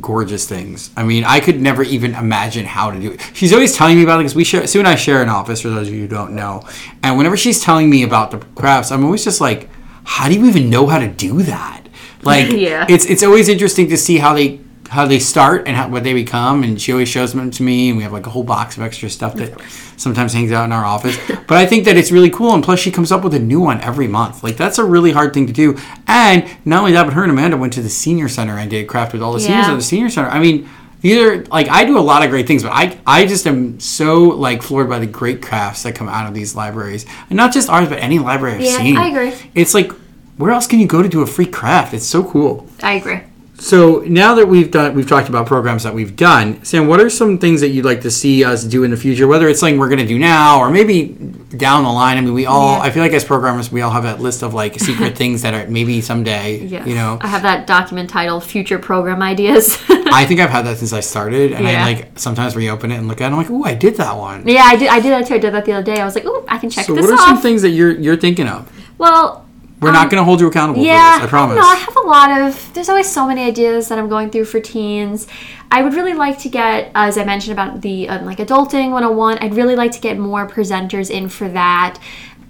gorgeous 0.01 0.47
things. 0.47 0.91
I 0.95 1.03
mean, 1.03 1.23
I 1.23 1.39
could 1.39 1.61
never 1.61 1.81
even 1.83 2.13
imagine 2.13 2.65
how 2.65 2.91
to 2.91 2.99
do 2.99 3.13
it. 3.13 3.31
She's 3.33 3.53
always 3.53 3.75
telling 3.75 3.97
me 3.97 4.03
about 4.03 4.19
it 4.19 4.23
because 4.23 4.35
we 4.35 4.43
share, 4.43 4.67
Sue 4.67 4.79
and 4.79 4.87
I 4.87 4.95
share 4.95 5.21
an 5.21 5.29
office, 5.29 5.61
for 5.61 5.69
those 5.69 5.87
of 5.87 5.93
you 5.93 6.01
who 6.01 6.07
don't 6.07 6.33
know. 6.33 6.63
And 7.01 7.17
whenever 7.17 7.37
she's 7.37 7.61
telling 7.61 7.89
me 7.89 8.03
about 8.03 8.31
the 8.31 8.39
crafts, 8.55 8.91
I'm 8.91 9.03
always 9.03 9.23
just 9.23 9.41
like, 9.41 9.69
how 10.03 10.27
do 10.27 10.35
you 10.35 10.45
even 10.45 10.69
know 10.69 10.87
how 10.87 10.99
to 10.99 11.07
do 11.07 11.41
that? 11.43 11.87
Like, 12.21 12.51
yeah. 12.51 12.85
it's 12.89 13.05
it's 13.05 13.23
always 13.23 13.49
interesting 13.49 13.89
to 13.89 13.97
see 13.97 14.17
how 14.17 14.33
they 14.33 14.59
how 14.89 15.05
they 15.05 15.19
start 15.19 15.67
and 15.67 15.75
how, 15.75 15.89
what 15.89 16.03
they 16.03 16.13
become. 16.13 16.63
And 16.63 16.79
she 16.81 16.91
always 16.91 17.09
shows 17.09 17.33
them 17.33 17.51
to 17.51 17.63
me, 17.63 17.89
and 17.89 17.97
we 17.97 18.03
have 18.03 18.13
like 18.13 18.27
a 18.27 18.29
whole 18.29 18.43
box 18.43 18.77
of 18.77 18.83
extra 18.83 19.09
stuff 19.09 19.35
that 19.35 19.59
sometimes 19.97 20.33
hangs 20.33 20.51
out 20.51 20.65
in 20.65 20.71
our 20.71 20.85
office. 20.85 21.17
but 21.47 21.57
I 21.57 21.65
think 21.65 21.85
that 21.85 21.97
it's 21.97 22.11
really 22.11 22.29
cool, 22.29 22.53
and 22.53 22.63
plus 22.63 22.79
she 22.79 22.91
comes 22.91 23.11
up 23.11 23.23
with 23.23 23.33
a 23.33 23.39
new 23.39 23.59
one 23.59 23.81
every 23.81 24.07
month. 24.07 24.43
Like 24.43 24.57
that's 24.57 24.77
a 24.77 24.83
really 24.83 25.11
hard 25.11 25.33
thing 25.33 25.47
to 25.47 25.53
do. 25.53 25.77
And 26.07 26.47
not 26.65 26.79
only 26.79 26.93
that, 26.93 27.03
but 27.03 27.13
her 27.13 27.23
and 27.23 27.31
Amanda 27.31 27.57
went 27.57 27.73
to 27.73 27.81
the 27.81 27.89
senior 27.89 28.27
center 28.27 28.57
and 28.57 28.69
did 28.69 28.87
craft 28.87 29.13
with 29.13 29.21
all 29.21 29.33
the 29.33 29.41
yeah. 29.41 29.47
seniors 29.47 29.67
at 29.67 29.75
the 29.75 29.81
senior 29.81 30.09
center. 30.09 30.29
I 30.29 30.39
mean. 30.39 30.69
These 30.99 31.17
are 31.23 31.45
like 31.45 31.69
I 31.69 31.85
do 31.85 31.99
a 31.99 32.01
lot 32.01 32.23
of 32.23 32.31
great 32.31 32.47
things, 32.47 32.63
but 32.63 32.71
I 32.71 32.99
I 33.05 33.27
just 33.27 33.45
am 33.45 33.79
so 33.79 34.23
like 34.23 34.63
floored 34.63 34.89
by 34.89 34.97
the 34.97 35.05
great 35.05 35.43
crafts 35.43 35.83
that 35.83 35.93
come 35.93 36.09
out 36.09 36.27
of 36.27 36.33
these 36.33 36.55
libraries, 36.55 37.05
and 37.29 37.37
not 37.37 37.53
just 37.53 37.69
ours, 37.69 37.87
but 37.87 37.99
any 37.99 38.17
library 38.17 38.55
I've 38.55 38.61
yeah, 38.61 38.77
seen. 38.77 38.97
I 38.97 39.09
agree. 39.09 39.51
It's 39.53 39.75
like 39.75 39.91
where 40.37 40.51
else 40.51 40.67
can 40.67 40.79
you 40.79 40.87
go 40.87 41.01
to 41.01 41.09
do 41.09 41.21
a 41.21 41.27
free 41.27 41.45
craft? 41.45 41.93
It's 41.93 42.05
so 42.05 42.23
cool. 42.23 42.67
I 42.81 42.93
agree. 42.93 43.21
So 43.59 44.03
now 44.07 44.35
that 44.35 44.47
we've 44.47 44.69
done, 44.69 44.93
we've 44.93 45.07
talked 45.07 45.29
about 45.29 45.47
programs 45.47 45.83
that 45.83 45.93
we've 45.93 46.15
done. 46.15 46.63
Sam, 46.63 46.87
what 46.87 46.99
are 46.99 47.09
some 47.09 47.39
things 47.39 47.61
that 47.61 47.69
you'd 47.69 47.85
like 47.85 48.01
to 48.01 48.11
see 48.11 48.43
us 48.43 48.63
do 48.63 48.83
in 48.83 48.91
the 48.91 48.97
future? 48.97 49.27
Whether 49.27 49.47
it's 49.47 49.59
something 49.59 49.79
we're 49.79 49.89
going 49.89 49.99
to 49.99 50.07
do 50.07 50.19
now 50.19 50.59
or 50.59 50.69
maybe 50.69 51.07
down 51.55 51.83
the 51.83 51.89
line. 51.89 52.17
I 52.17 52.21
mean, 52.21 52.33
we 52.33 52.45
all. 52.45 52.77
Yeah. 52.77 52.83
I 52.83 52.91
feel 52.91 53.03
like 53.03 53.13
as 53.13 53.23
programmers, 53.23 53.71
we 53.71 53.81
all 53.81 53.91
have 53.91 54.03
that 54.03 54.19
list 54.19 54.43
of 54.43 54.53
like 54.53 54.79
secret 54.79 55.17
things 55.17 55.41
that 55.41 55.53
are 55.53 55.67
maybe 55.69 56.01
someday. 56.01 56.57
Yes. 56.57 56.87
You 56.87 56.95
know, 56.95 57.17
I 57.21 57.27
have 57.27 57.43
that 57.43 57.67
document 57.67 58.09
titled 58.09 58.43
"Future 58.43 58.79
Program 58.79 59.21
Ideas." 59.21 59.77
I 59.89 60.25
think 60.25 60.39
I've 60.39 60.49
had 60.49 60.65
that 60.65 60.77
since 60.77 60.93
I 60.93 60.99
started, 60.99 61.53
and 61.53 61.65
yeah. 61.65 61.83
I 61.83 61.93
like 61.93 62.19
sometimes 62.19 62.55
reopen 62.55 62.91
it 62.91 62.97
and 62.97 63.07
look 63.07 63.21
at 63.21 63.25
it. 63.25 63.35
I'm 63.35 63.37
like, 63.37 63.49
"Ooh, 63.49 63.63
I 63.63 63.73
did 63.73 63.95
that 63.95 64.15
one." 64.15 64.47
Yeah, 64.47 64.63
I 64.63 64.75
did. 64.75 64.89
I 64.89 64.99
did 64.99 65.11
that 65.11 65.27
too. 65.27 65.35
I 65.35 65.39
did 65.39 65.53
that 65.53 65.65
the 65.65 65.73
other 65.73 65.83
day. 65.83 65.99
I 66.01 66.05
was 66.05 66.15
like, 66.15 66.25
"Ooh, 66.25 66.45
I 66.47 66.57
can 66.57 66.69
check 66.69 66.85
so 66.85 66.93
this 66.93 67.05
off." 67.05 67.09
So, 67.09 67.15
what 67.15 67.21
are 67.21 67.23
are 67.23 67.35
some 67.35 67.41
things 67.41 67.61
that 67.61 67.69
you're 67.69 67.91
you're 67.91 68.17
thinking 68.17 68.47
of? 68.47 68.71
Well, 68.97 69.46
we're 69.79 69.89
um, 69.89 69.93
not 69.93 70.09
going 70.09 70.19
to 70.19 70.23
hold 70.23 70.41
you 70.41 70.47
accountable 70.47 70.81
yeah, 70.81 71.15
for 71.15 71.21
this, 71.21 71.27
I 71.27 71.29
promise. 71.29 71.55
No, 71.57 71.61
I 71.61 71.75
have 71.75 71.95
a 71.95 72.07
lot 72.07 72.41
of, 72.41 72.73
there's 72.73 72.89
always 72.89 73.11
so 73.11 73.27
many 73.27 73.43
ideas 73.43 73.89
that 73.89 73.99
I'm 73.99 74.09
going 74.09 74.31
through 74.31 74.45
for 74.45 74.59
teens. 74.59 75.27
I 75.69 75.83
would 75.83 75.93
really 75.93 76.13
like 76.13 76.39
to 76.39 76.49
get, 76.49 76.91
as 76.95 77.17
I 77.17 77.23
mentioned 77.25 77.53
about 77.53 77.81
the 77.81 78.09
um, 78.09 78.25
like 78.25 78.39
adulting 78.39 78.91
101, 78.91 79.37
I'd 79.39 79.53
really 79.53 79.75
like 79.75 79.91
to 79.91 79.99
get 79.99 80.17
more 80.17 80.47
presenters 80.47 81.11
in 81.11 81.29
for 81.29 81.47
that. 81.49 81.99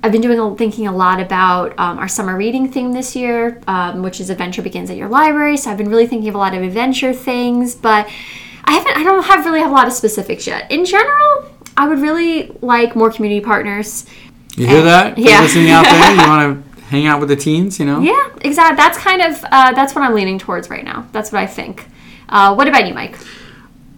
I've 0.04 0.12
been 0.12 0.22
doing 0.22 0.56
thinking 0.56 0.88
a 0.88 0.96
lot 0.96 1.20
about 1.20 1.78
um, 1.80 1.98
our 1.98 2.08
summer 2.08 2.38
reading 2.38 2.72
theme 2.72 2.94
this 2.94 3.16
year, 3.16 3.62
um, 3.68 4.04
which 4.04 4.22
is 4.22 4.30
Adventure 4.30 4.62
Begins 4.62 4.90
at 4.90 4.96
Your 4.96 5.10
Library. 5.10 5.58
So 5.58 5.72
I've 5.72 5.78
been 5.78 5.90
really 5.90 6.08
thinking 6.08 6.30
of 6.30 6.36
a 6.36 6.38
lot 6.38 6.54
of 6.54 6.62
adventure 6.62 7.14
things, 7.14 7.74
but 7.76 8.08
I 8.64 8.74
haven't. 8.74 8.96
I 8.96 9.04
don't 9.04 9.24
have 9.24 9.44
really 9.44 9.60
have 9.60 9.72
a 9.72 9.74
lot 9.74 9.88
of 9.88 9.94
specifics 9.94 10.46
yet. 10.46 10.72
In 10.72 10.86
general, 10.86 11.52
I 11.76 11.88
would 11.88 12.00
really 12.00 12.56
like 12.62 12.96
more 12.96 13.12
community 13.12 13.44
partners. 13.44 14.06
You 14.56 14.68
hear 14.68 14.78
and, 14.78 14.88
that? 14.88 15.18
Yeah. 15.18 15.42
listening 15.42 15.72
out 15.72 15.84
there, 15.84 16.12
you 16.12 16.18
want 16.18 16.64
to 16.64 16.67
hang 16.88 17.06
out 17.06 17.20
with 17.20 17.30
the 17.30 17.36
teens, 17.36 17.80
you 17.80 17.86
know? 17.86 18.00
Yeah, 18.00 18.30
exactly. 18.42 18.78
That's 18.78 18.98
kind 18.98 19.22
of 19.22 19.44
uh, 19.52 19.74
that's 19.74 19.94
what 19.94 20.04
I'm 20.04 20.14
leaning 20.14 20.40
towards 20.40 20.70
right 20.70 20.84
now. 20.84 21.08
That's 21.12 21.32
what 21.32 21.42
I 21.42 21.48
think. 21.48 21.86
Uh, 22.30 22.54
what 22.56 22.68
about 22.68 22.88
you, 22.88 22.94
Mike? 22.94 23.18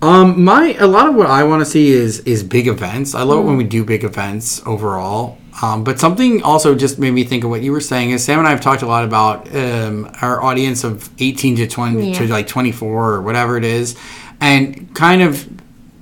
Um, 0.02 0.44
my 0.44 0.76
a 0.80 0.88
lot 0.88 1.10
of 1.10 1.16
what 1.16 1.28
I 1.28 1.44
want 1.44 1.62
to 1.62 1.66
see 1.66 1.90
is 1.90 2.20
is 2.22 2.44
big 2.44 2.68
events. 2.68 3.14
I 3.14 3.24
love 3.24 3.44
mm. 3.44 3.48
when 3.48 3.58
we 3.58 3.64
do 3.64 3.84
big 3.84 4.04
events 4.04 4.66
overall. 4.66 5.38
Um, 5.62 5.84
but 5.84 6.00
something 6.00 6.42
also 6.42 6.74
just 6.74 7.00
made 7.00 7.12
me 7.12 7.26
think 7.26 7.44
of 7.44 7.50
what 7.50 7.62
you 7.62 7.74
were 7.74 7.82
saying 7.82 8.12
is 8.12 8.24
Sam 8.24 8.40
and 8.40 8.48
I 8.48 8.52
have 8.52 8.62
talked 8.62 8.82
a 8.82 8.86
lot 8.86 9.04
about 9.04 9.54
um, 9.54 10.10
our 10.22 10.42
audience 10.42 10.86
of 10.86 11.10
18 11.20 11.58
to 11.58 11.68
20 11.68 12.12
yeah. 12.12 12.18
to 12.18 12.28
like 12.28 12.48
24 12.48 13.14
or 13.16 13.22
whatever 13.22 13.58
it 13.58 13.66
is, 13.66 13.98
and 14.40 14.94
kind 14.96 15.22
of 15.22 15.50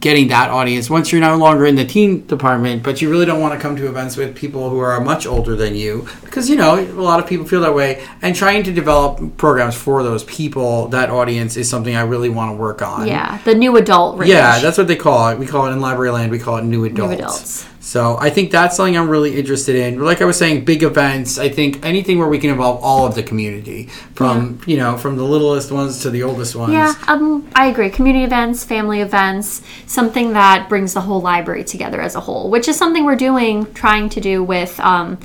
getting 0.07 0.29
that 0.29 0.49
audience 0.49 0.89
once 0.89 1.11
you're 1.11 1.19
no 1.19 1.35
longer 1.35 1.65
in 1.65 1.75
the 1.75 1.83
teen 1.83 2.25
department 2.27 2.81
but 2.81 3.01
you 3.01 3.09
really 3.09 3.25
don't 3.25 3.41
want 3.41 3.53
to 3.53 3.59
come 3.59 3.75
to 3.75 3.89
events 3.89 4.15
with 4.15 4.33
people 4.33 4.69
who 4.69 4.79
are 4.79 5.01
much 5.01 5.27
older 5.27 5.53
than 5.53 5.75
you 5.75 6.07
because 6.23 6.49
you 6.49 6.55
know 6.55 6.79
a 6.79 7.03
lot 7.03 7.19
of 7.19 7.27
people 7.27 7.45
feel 7.45 7.59
that 7.59 7.75
way 7.75 8.01
and 8.21 8.33
trying 8.33 8.63
to 8.63 8.71
develop 8.71 9.35
programs 9.35 9.75
for 9.75 10.03
those 10.03 10.23
people 10.23 10.87
that 10.87 11.09
audience 11.09 11.57
is 11.57 11.69
something 11.69 11.93
i 11.93 12.01
really 12.01 12.29
want 12.29 12.49
to 12.49 12.55
work 12.55 12.81
on 12.81 13.05
yeah 13.05 13.37
the 13.43 13.53
new 13.53 13.75
adult 13.75 14.17
range. 14.17 14.31
yeah 14.31 14.59
that's 14.59 14.77
what 14.77 14.87
they 14.87 14.95
call 14.95 15.27
it 15.27 15.37
we 15.37 15.45
call 15.45 15.65
it 15.67 15.73
in 15.73 15.81
library 15.81 16.09
land 16.09 16.31
we 16.31 16.39
call 16.39 16.55
it 16.55 16.63
new 16.63 16.85
adults, 16.85 17.11
new 17.11 17.17
adults. 17.17 17.67
So 17.87 18.17
I 18.19 18.31
think 18.31 18.51
that's 18.51 18.75
something 18.75 18.97
I'm 18.97 19.07
really 19.07 19.39
interested 19.39 19.77
in. 19.77 20.01
Like 20.01 20.21
I 20.21 20.25
was 20.25 20.37
saying, 20.37 20.65
big 20.65 20.83
events. 20.83 21.39
I 21.39 21.47
think 21.47 21.85
anything 21.85 22.19
where 22.19 22.27
we 22.27 22.37
can 22.37 22.49
involve 22.49 22.83
all 22.83 23.05
of 23.05 23.15
the 23.15 23.23
community, 23.23 23.85
from 24.13 24.59
yeah. 24.59 24.73
you 24.73 24.77
know, 24.77 24.97
from 24.97 25.15
the 25.15 25.23
littlest 25.23 25.71
ones 25.71 26.01
to 26.01 26.09
the 26.09 26.21
oldest 26.21 26.53
ones. 26.53 26.73
Yeah, 26.73 26.93
um, 27.07 27.47
I 27.55 27.67
agree. 27.67 27.89
Community 27.89 28.25
events, 28.25 28.65
family 28.65 28.99
events, 28.99 29.61
something 29.85 30.33
that 30.33 30.67
brings 30.67 30.95
the 30.95 30.99
whole 30.99 31.21
library 31.21 31.63
together 31.63 32.01
as 32.01 32.15
a 32.15 32.19
whole, 32.19 32.49
which 32.49 32.67
is 32.67 32.75
something 32.75 33.05
we're 33.05 33.15
doing, 33.15 33.73
trying 33.73 34.09
to 34.09 34.19
do 34.19 34.43
with. 34.43 34.77
Um, 34.81 35.17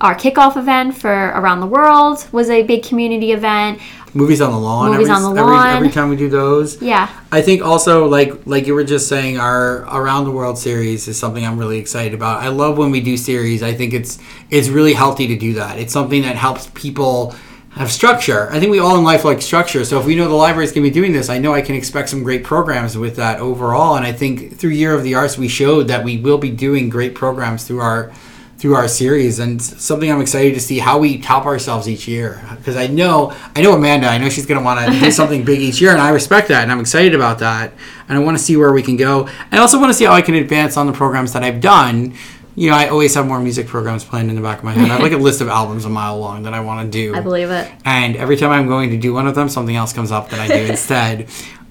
our 0.00 0.14
kickoff 0.14 0.56
event 0.56 0.96
for 0.96 1.10
Around 1.10 1.60
the 1.60 1.66
World 1.66 2.26
was 2.32 2.50
a 2.50 2.62
big 2.62 2.82
community 2.82 3.32
event. 3.32 3.80
Movies 4.12 4.40
on 4.40 4.50
the 4.50 4.58
lawn. 4.58 4.92
Movies 4.92 5.08
every, 5.08 5.24
on 5.24 5.34
the 5.34 5.42
lawn. 5.42 5.66
Every, 5.66 5.76
every, 5.76 5.90
time 5.90 6.10
we 6.10 6.16
do 6.16 6.28
those. 6.28 6.80
Yeah. 6.80 7.10
I 7.32 7.42
think 7.42 7.62
also 7.62 8.06
like 8.06 8.46
like 8.46 8.66
you 8.66 8.74
were 8.74 8.84
just 8.84 9.08
saying, 9.08 9.38
our 9.38 9.82
Around 9.84 10.24
the 10.24 10.30
World 10.30 10.58
series 10.58 11.08
is 11.08 11.18
something 11.18 11.44
I'm 11.44 11.58
really 11.58 11.78
excited 11.78 12.14
about. 12.14 12.42
I 12.42 12.48
love 12.48 12.78
when 12.78 12.90
we 12.90 13.00
do 13.00 13.16
series. 13.16 13.62
I 13.62 13.74
think 13.74 13.92
it's 13.92 14.18
it's 14.50 14.68
really 14.68 14.94
healthy 14.94 15.26
to 15.28 15.36
do 15.36 15.54
that. 15.54 15.78
It's 15.78 15.92
something 15.92 16.22
that 16.22 16.36
helps 16.36 16.70
people 16.74 17.34
have 17.70 17.92
structure. 17.92 18.50
I 18.50 18.58
think 18.58 18.70
we 18.70 18.78
all 18.78 18.96
in 18.96 19.04
life 19.04 19.22
like 19.24 19.42
structure. 19.42 19.84
So 19.84 20.00
if 20.00 20.06
we 20.06 20.14
know 20.14 20.28
the 20.28 20.34
library 20.34 20.64
is 20.64 20.72
going 20.72 20.84
to 20.84 20.90
be 20.90 20.94
doing 20.94 21.12
this, 21.12 21.28
I 21.28 21.36
know 21.36 21.52
I 21.52 21.60
can 21.60 21.74
expect 21.74 22.08
some 22.08 22.22
great 22.22 22.42
programs 22.42 22.96
with 22.96 23.16
that 23.16 23.38
overall. 23.38 23.96
And 23.96 24.06
I 24.06 24.12
think 24.12 24.56
through 24.56 24.70
Year 24.70 24.94
of 24.94 25.02
the 25.02 25.14
Arts, 25.14 25.36
we 25.36 25.48
showed 25.48 25.88
that 25.88 26.02
we 26.02 26.16
will 26.16 26.38
be 26.38 26.50
doing 26.50 26.88
great 26.88 27.14
programs 27.14 27.64
through 27.64 27.80
our 27.80 28.12
through 28.58 28.74
our 28.74 28.88
series 28.88 29.38
and 29.38 29.60
something 29.60 30.10
I'm 30.10 30.20
excited 30.22 30.54
to 30.54 30.60
see 30.60 30.78
how 30.78 30.98
we 30.98 31.18
top 31.18 31.44
ourselves 31.44 31.88
each 31.88 32.08
year. 32.08 32.42
Because 32.56 32.76
I 32.76 32.86
know 32.86 33.36
I 33.54 33.60
know 33.62 33.74
Amanda 33.74 34.06
I 34.06 34.18
know 34.18 34.30
she's 34.30 34.46
going 34.46 34.58
to 34.58 34.64
want 34.64 34.92
to 34.92 34.98
do 34.98 35.10
something 35.20 35.44
big 35.44 35.60
each 35.60 35.80
year 35.80 35.90
and 35.92 36.00
I 36.00 36.10
respect 36.10 36.48
that 36.48 36.62
and 36.62 36.72
I'm 36.72 36.80
excited 36.80 37.14
about 37.14 37.38
that 37.40 37.72
and 38.08 38.16
I 38.16 38.20
want 38.22 38.36
to 38.38 38.42
see 38.42 38.56
where 38.56 38.72
we 38.72 38.82
can 38.82 38.96
go. 38.96 39.28
I 39.52 39.58
also 39.58 39.78
want 39.78 39.90
to 39.90 39.94
see 39.94 40.04
how 40.04 40.12
I 40.12 40.22
can 40.22 40.34
advance 40.34 40.76
on 40.76 40.86
the 40.86 40.92
programs 40.92 41.32
that 41.34 41.42
I've 41.42 41.60
done. 41.60 42.14
You 42.54 42.70
know 42.70 42.76
I 42.76 42.88
always 42.88 43.14
have 43.14 43.26
more 43.26 43.38
music 43.38 43.66
programs 43.66 44.04
planned 44.04 44.30
in 44.30 44.36
the 44.36 44.40
back 44.42 44.58
of 44.58 44.64
my 44.64 44.72
head. 44.72 44.90
I 44.90 44.94
have 44.94 45.02
like 45.02 45.12
a 45.12 45.18
list 45.18 45.42
of 45.42 45.48
albums 45.48 45.84
a 45.84 45.90
mile 45.90 46.18
long 46.18 46.44
that 46.44 46.54
I 46.54 46.60
want 46.60 46.90
to 46.90 46.90
do. 46.90 47.14
I 47.14 47.20
believe 47.20 47.50
it. 47.50 47.70
and 47.84 48.16
every 48.16 48.38
time 48.38 48.50
I'm 48.50 48.66
going 48.66 48.88
to 48.88 48.96
do 48.96 49.12
one 49.12 49.26
of 49.26 49.34
them, 49.34 49.50
something 49.50 49.76
else 49.76 49.92
comes 49.92 50.10
up 50.10 50.30
that 50.30 50.40
I 50.40 50.46
do 50.46 50.64
instead. 50.70 51.28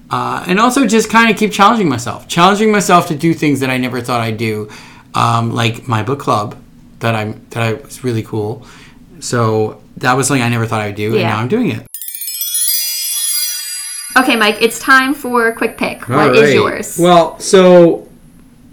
Uh, 0.08 0.44
and 0.46 0.60
also 0.60 0.86
just 0.86 1.10
kind 1.10 1.32
of 1.32 1.36
keep 1.36 1.50
challenging 1.50 1.88
myself, 1.88 2.28
challenging 2.28 2.70
myself 2.70 3.08
to 3.08 3.16
do 3.16 3.34
things 3.34 3.58
that 3.58 3.70
I 3.70 3.76
never 3.76 4.00
thought 4.00 4.20
I'd 4.20 4.36
do, 4.36 4.70
um, 5.14 5.52
like 5.52 5.88
my 5.88 6.04
book 6.04 6.20
club 6.20 6.56
that 7.00 7.14
I'm 7.14 7.44
that 7.50 7.62
I 7.62 7.72
was 7.74 8.02
really 8.04 8.22
cool. 8.22 8.66
So 9.20 9.82
that 9.98 10.14
was 10.14 10.26
something 10.28 10.42
I 10.42 10.48
never 10.48 10.66
thought 10.66 10.80
I'd 10.80 10.94
do, 10.94 11.10
and 11.12 11.20
Yeah. 11.20 11.30
now 11.30 11.38
I'm 11.38 11.48
doing 11.48 11.70
it. 11.70 11.86
Okay, 14.16 14.34
Mike, 14.36 14.58
it's 14.60 14.78
time 14.78 15.12
for 15.14 15.48
a 15.48 15.54
quick 15.54 15.76
pick. 15.76 16.08
What 16.08 16.34
is 16.34 16.36
All 16.38 16.42
right. 16.44 16.54
yours? 16.54 16.98
Well, 16.98 17.38
so 17.38 18.08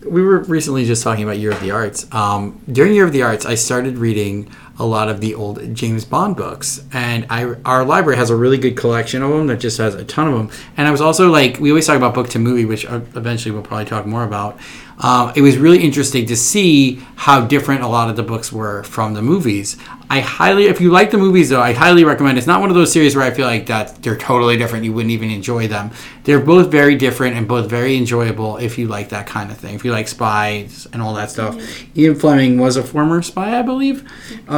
we 0.06 0.22
were 0.22 0.39
recently 0.39 0.86
just 0.86 1.03
talking 1.03 1.24
about 1.24 1.38
Year 1.38 1.51
of 1.51 1.60
the 1.60 1.72
Arts. 1.72 2.06
Um, 2.13 2.62
during 2.72 2.94
Year 2.94 3.06
of 3.06 3.12
the 3.12 3.24
Arts, 3.24 3.46
I 3.46 3.56
started 3.56 3.98
reading 3.98 4.50
a 4.80 4.86
lot 4.86 5.08
of 5.08 5.22
the 5.22 5.36
old 5.36 5.75
James 5.75 6.03
Bond 6.03 6.36
books, 6.36 6.84
and 6.92 7.25
I 7.30 7.56
our 7.65 7.86
library 7.86 8.18
has 8.18 8.30
a 8.30 8.36
really 8.36 8.58
good 8.58 8.75
collection 8.75 9.22
of 9.22 9.30
them 9.30 9.48
that 9.48 9.58
just 9.58 9.77
has 9.77 9.94
a 9.96 10.03
ton 10.03 10.27
of 10.27 10.34
them. 10.34 10.50
And 10.77 10.88
I 10.88 10.92
was 10.92 11.01
also 11.01 11.30
like, 11.30 11.60
we 11.60 11.70
always 11.70 11.86
talk 11.86 11.98
about 11.98 12.13
book 12.13 12.30
to 12.30 12.39
movie, 12.39 12.65
which 12.65 12.86
uh, 12.86 13.01
eventually 13.15 13.53
we'll 13.53 13.63
probably 13.63 13.86
talk 13.86 14.06
more 14.06 14.24
about. 14.24 14.60
Um, 15.00 15.34
it 15.36 15.42
was 15.42 15.58
really 15.58 15.84
interesting 15.84 16.27
to 16.27 16.36
see 16.36 16.96
how 17.15 17.46
different 17.46 17.82
a 17.82 17.88
lot 17.88 18.10
of 18.10 18.15
the 18.15 18.24
books 18.24 18.51
were 18.51 18.84
from 18.84 19.13
the 19.13 19.22
movies. 19.22 19.77
I 20.10 20.20
highly, 20.20 20.65
if 20.65 20.80
you 20.80 20.92
like 20.92 21.10
the 21.10 21.18
movies 21.18 21.50
though, 21.50 21.62
I 21.62 21.74
highly 21.74 22.03
recommend. 22.03 22.38
It's 22.38 22.46
not 22.46 22.62
one 22.62 22.70
of 22.70 22.75
those 22.75 22.92
series 22.92 23.15
where 23.15 23.25
I 23.25 23.32
feel 23.32 23.48
like 23.48 23.65
that 23.68 24.03
they're 24.03 24.18
totally 24.18 24.58
different. 24.58 24.86
You 24.86 24.94
wouldn't 24.94 25.12
even 25.12 25.32
enjoy 25.32 25.68
them. 25.68 25.92
They're 26.24 26.39
both 26.39 26.70
very 26.70 26.96
different 26.96 27.36
and 27.36 27.48
both 27.48 27.70
very 27.70 27.98
enjoyable 27.98 28.58
if 28.58 28.77
you 28.77 28.88
like 28.88 29.10
that 29.10 29.25
kind 29.25 29.50
of 29.50 29.58
thing. 29.58 29.74
If 29.74 29.84
you 29.84 29.92
like 29.92 30.08
spies 30.08 30.88
and 30.94 31.01
all 31.01 31.15
that 31.15 31.32
stuff. 31.32 31.58
Ian 31.98 32.15
Fleming 32.15 32.60
was 32.60 32.77
a 32.77 32.84
former 32.84 33.22
spy, 33.24 33.58
I 33.58 33.63
believe, 33.63 34.08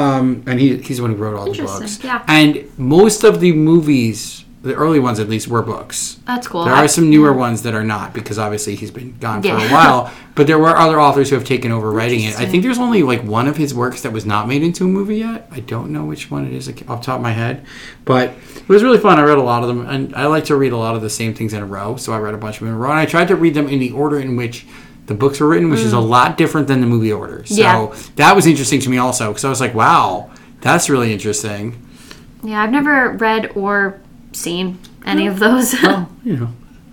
um, 0.06 0.44
and 0.48 0.60
he, 0.60 0.78
he's 0.78 0.98
the 0.98 1.04
one 1.04 1.12
who 1.12 1.18
wrote 1.18 1.36
all 1.36 1.52
the 1.52 1.62
books. 1.64 2.04
yeah. 2.04 2.24
And 2.28 2.70
most 2.78 3.24
of 3.24 3.40
the 3.40 3.52
movies, 3.54 4.44
the 4.62 4.74
early 4.76 5.00
ones 5.00 5.20
at 5.20 5.30
least, 5.30 5.48
were 5.48 5.62
books. 5.62 6.20
That's 6.26 6.48
cool. 6.48 6.66
There 6.66 6.74
I- 6.74 6.86
are 6.86 6.88
some 6.88 7.10
newer 7.10 7.34
ones 7.34 7.62
that 7.64 7.74
are 7.74 7.84
not 7.84 8.14
because 8.14 8.40
obviously 8.40 8.76
he's 8.76 8.92
been 8.92 9.18
gone 9.20 9.42
for 9.42 9.50
a 9.50 9.68
while. 9.70 10.12
But 10.36 10.48
there 10.48 10.60
were 10.60 10.76
other 10.76 11.00
authors 11.00 11.30
who 11.30 11.36
have 11.38 11.46
taken 11.46 11.72
over 11.72 11.90
writing 11.90 12.20
it. 12.24 12.38
I 12.38 12.46
think 12.46 12.62
there's 12.62 12.78
only 12.78 13.04
like 13.04 13.24
one 13.24 13.48
of 13.48 13.56
his 13.56 13.74
works 13.74 14.02
that 14.02 14.12
was 14.12 14.26
not 14.26 14.50
made 14.50 14.64
into 14.64 14.84
a 14.84 14.88
movie 14.88 15.20
yet. 15.20 15.48
I 15.50 15.62
don't 15.62 15.92
know 15.94 16.04
which 16.04 16.30
one 16.30 16.46
it 16.46 16.52
is 16.52 16.68
off 16.68 16.76
the 16.76 16.84
top 17.06 17.16
of 17.16 17.22
my 17.22 17.32
head, 17.32 17.66
but 18.04 18.32
it 18.58 18.68
was 18.68 18.84
really 18.84 18.98
fun. 18.98 19.18
I 19.18 19.24
read 19.24 19.38
a 19.38 19.42
lot 19.42 19.62
of 19.64 19.70
them, 19.70 19.88
and 19.88 20.14
I 20.14 20.26
like 20.26 20.44
to 20.52 20.58
read 20.58 20.74
a 20.74 20.78
lot 20.78 20.94
of 20.94 21.02
the 21.02 21.10
same 21.10 21.34
things 21.34 21.54
in 21.54 21.62
a 21.64 21.66
row. 21.66 21.96
So 21.96 22.12
I 22.12 22.18
read 22.18 22.34
a 22.34 22.38
bunch 22.38 22.56
of 22.58 22.60
them 22.60 22.68
in 22.68 22.74
a 22.76 22.78
row, 22.78 22.90
and 22.90 23.00
I 23.00 23.06
tried 23.06 23.30
to 23.30 23.38
read 23.38 23.54
them 23.54 23.70
in 23.70 23.80
the 23.80 23.92
order 23.92 24.20
in 24.20 24.36
which 24.36 24.66
the 25.08 25.14
books 25.14 25.40
were 25.40 25.48
written, 25.48 25.70
which 25.70 25.82
is 25.82 25.94
a 25.94 26.00
lot 26.00 26.38
different 26.38 26.68
than 26.68 26.82
the 26.82 26.88
movie 26.88 27.12
order. 27.12 27.44
So 27.46 27.56
Mm. 27.56 27.58
Yeah. 27.58 27.96
that 28.16 28.36
was 28.36 28.46
interesting 28.48 28.80
to 28.82 28.90
me 28.90 28.98
also 28.98 29.30
because 29.30 29.46
I 29.46 29.50
was 29.50 29.62
like, 29.62 29.74
wow, 29.76 30.30
that's 30.62 30.90
really 30.90 31.14
interesting. 31.14 31.82
yeah, 32.44 32.62
I've 32.62 32.72
never 32.72 33.12
read 33.12 33.52
or 33.56 34.00
seen 34.32 34.78
any 35.06 35.28
of 35.28 35.40
those. 35.40 35.74
Well, 35.82 36.10
you 36.24 36.38
know, 36.38 36.50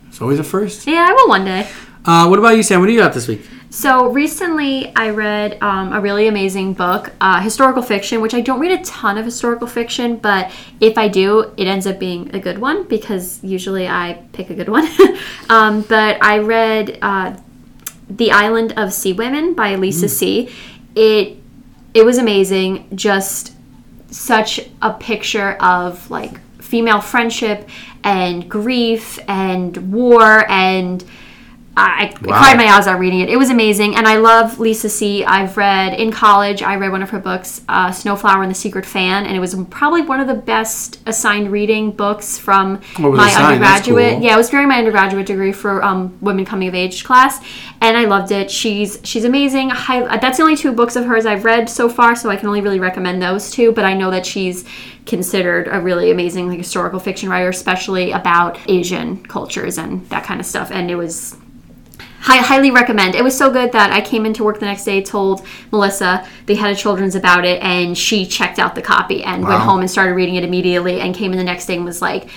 it's 0.09 0.21
always 0.21 0.39
a 0.39 0.45
first. 0.45 0.87
yeah, 0.87 1.07
I 1.09 1.13
will 1.13 1.29
one 1.29 1.45
day. 1.45 1.69
Uh, 2.05 2.27
what 2.27 2.39
about 2.39 2.57
you, 2.57 2.63
Sam? 2.63 2.81
What 2.81 2.87
do 2.87 2.93
you 2.93 2.99
got 2.99 3.13
this 3.15 3.29
week? 3.29 3.43
So 3.71 4.09
recently, 4.11 4.95
I 4.95 5.09
read 5.11 5.57
um, 5.63 5.95
a 5.95 6.01
really 6.01 6.27
amazing 6.29 6.75
book, 6.75 7.11
uh, 7.23 7.41
historical 7.41 7.81
fiction, 7.81 8.21
which 8.21 8.35
I 8.35 8.43
don't 8.43 8.61
read 8.61 8.73
a 8.79 8.85
ton 8.85 9.17
of 9.17 9.25
historical 9.25 9.67
fiction, 9.67 10.17
but 10.17 10.51
if 10.81 10.99
I 10.99 11.09
do, 11.09 11.53
it 11.57 11.67
ends 11.67 11.87
up 11.87 11.99
being 11.99 12.35
a 12.35 12.39
good 12.39 12.59
one 12.59 12.85
because 12.85 13.43
usually 13.43 13.89
I 13.89 14.23
pick 14.33 14.51
a 14.51 14.55
good 14.55 14.69
one. 14.69 14.87
um, 15.49 15.83
but 15.89 16.23
I 16.23 16.39
read 16.41 16.99
uh, 17.01 17.35
"The 18.17 18.31
Island 18.31 18.75
of 18.77 18.93
Sea 18.93 19.13
Women" 19.13 19.55
by 19.55 19.75
Lisa 19.75 20.07
mm. 20.07 20.11
See. 20.11 20.51
It 20.95 21.39
it 21.95 22.05
was 22.05 22.19
amazing. 22.19 22.89
Just 22.95 23.53
such 24.11 24.61
a 24.81 24.93
picture 24.93 25.53
of 25.61 26.11
like 26.11 26.41
female 26.63 27.01
friendship 27.01 27.69
and 28.05 28.49
grief 28.49 29.19
and 29.29 29.93
war 29.93 30.51
and 30.51 31.05
I, 31.75 32.05
I 32.05 32.09
cried 32.09 32.57
my 32.59 32.67
eyes 32.67 32.87
out 32.87 32.99
reading 32.99 33.21
it. 33.21 33.31
It 33.31 33.39
was 33.39 33.49
amazing, 33.49 33.97
and 33.97 34.07
I 34.07 34.19
love 34.19 34.59
Lisa 34.59 34.91
See. 34.91 35.25
I've 35.25 35.57
read 35.57 35.95
in 35.95 36.13
college. 36.13 36.63
I 36.63 36.77
read 36.77 36.93
one 36.93 37.03
of 37.03 37.09
her 37.11 37.19
books, 37.19 37.63
uh, 37.67 37.91
"Snow 37.91 38.15
Flower 38.15 38.43
and 38.43 38.51
the 38.51 38.55
Secret 38.55 38.85
Fan," 38.85 39.25
and 39.25 39.35
it 39.35 39.41
was 39.41 39.55
probably 39.71 40.03
one 40.03 40.21
of 40.21 40.27
the 40.27 40.35
best 40.35 41.01
assigned 41.07 41.51
reading 41.51 41.91
books 41.91 42.37
from 42.37 42.81
my? 42.99 43.33
Undergraduate. 43.35 44.15
cool. 44.15 44.23
Yeah, 44.23 44.35
it 44.35 44.37
was 44.37 44.51
during 44.51 44.69
my 44.69 44.79
undergraduate 44.79 45.27
degree 45.27 45.53
for 45.53 45.83
um, 45.83 46.17
women 46.21 46.45
coming 46.45 46.69
of 46.69 46.75
age 46.75 47.05
class, 47.05 47.41
and 47.81 47.97
I 47.97 48.05
loved 48.05 48.33
it. 48.33 48.51
She's 48.51 49.01
she's 49.03 49.25
amazing. 49.25 49.71
High, 49.71 50.19
that's 50.19 50.37
the 50.37 50.43
only 50.43 50.57
two 50.57 50.73
books 50.73 50.95
of 50.95 51.07
hers 51.07 51.25
I've 51.25 51.47
read 51.47 51.71
so 51.71 51.89
far, 51.89 52.15
so 52.15 52.29
I 52.29 52.37
can 52.37 52.49
only 52.49 52.61
really 52.61 52.81
recommend 52.81 53.23
those 53.23 53.51
two. 53.51 53.73
But 53.73 53.85
I 53.87 53.95
know 53.95 54.11
that 54.11 54.27
she's 54.27 54.67
considered 55.07 55.69
a 55.69 55.81
really 55.81 56.11
amazing 56.11 56.49
like 56.49 56.59
historical 56.59 57.01
fiction 57.01 57.29
writer, 57.29 57.49
especially 57.49 58.13
about 58.13 58.59
Asian 58.69 59.25
cultures 59.25 59.79
and 59.79 60.07
that 60.11 60.25
kind 60.25 60.39
of 60.39 60.47
stuff. 60.47 60.71
And 60.71 60.91
it 60.91 60.97
was 60.97 61.37
I 62.27 62.39
highly 62.39 62.71
recommend. 62.71 63.15
It 63.15 63.25
was 63.25 63.37
so 63.37 63.51
good 63.51 63.73
that 63.73 63.93
I 63.93 64.01
came 64.01 64.25
into 64.27 64.45
work 64.45 64.61
the 64.61 64.67
next 64.67 64.85
day, 64.85 65.03
told 65.03 65.45
Melissa 65.71 66.27
they 66.47 66.55
had 66.55 66.71
a 66.71 66.77
children's 66.77 67.15
about 67.15 67.45
it, 67.45 67.61
and 67.63 67.99
she 67.99 68.27
checked 68.27 68.59
out 68.59 68.75
the 68.75 68.83
copy 68.83 69.25
and 69.25 69.45
went 69.45 69.61
home 69.61 69.81
and 69.81 69.91
started 69.91 70.15
reading 70.15 70.37
it 70.37 70.45
immediately, 70.45 71.01
and 71.01 71.15
came 71.15 71.33
in 71.33 71.39
the 71.39 71.45
next 71.45 71.67
day 71.67 71.77
and 71.77 71.85
was 71.85 72.01
like, 72.01 72.29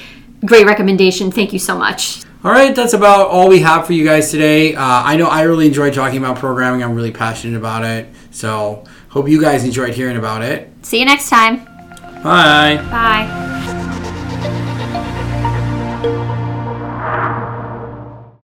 "Great 0.45 0.65
recommendation, 0.65 1.31
thank 1.31 1.53
you 1.53 1.59
so 1.59 1.77
much." 1.77 2.23
All 2.43 2.51
right, 2.51 2.75
that's 2.75 2.93
about 2.93 3.27
all 3.29 3.49
we 3.49 3.59
have 3.59 3.87
for 3.87 3.93
you 3.93 4.05
guys 4.05 4.29
today. 4.29 4.75
Uh, 4.75 4.83
I 4.83 5.15
know 5.15 5.25
I 5.27 5.43
really 5.43 5.65
enjoyed 5.65 5.93
talking 5.93 6.19
about 6.19 6.37
programming. 6.37 6.83
I'm 6.83 6.93
really 6.93 7.11
passionate 7.11 7.57
about 7.57 7.83
it. 7.83 8.07
So, 8.29 8.83
hope 9.09 9.27
you 9.27 9.41
guys 9.41 9.63
enjoyed 9.63 9.95
hearing 9.95 10.17
about 10.17 10.43
it. 10.43 10.71
See 10.83 10.99
you 10.99 11.05
next 11.05 11.29
time. 11.29 11.65
Bye. 12.23 12.77
Bye. 12.91 13.54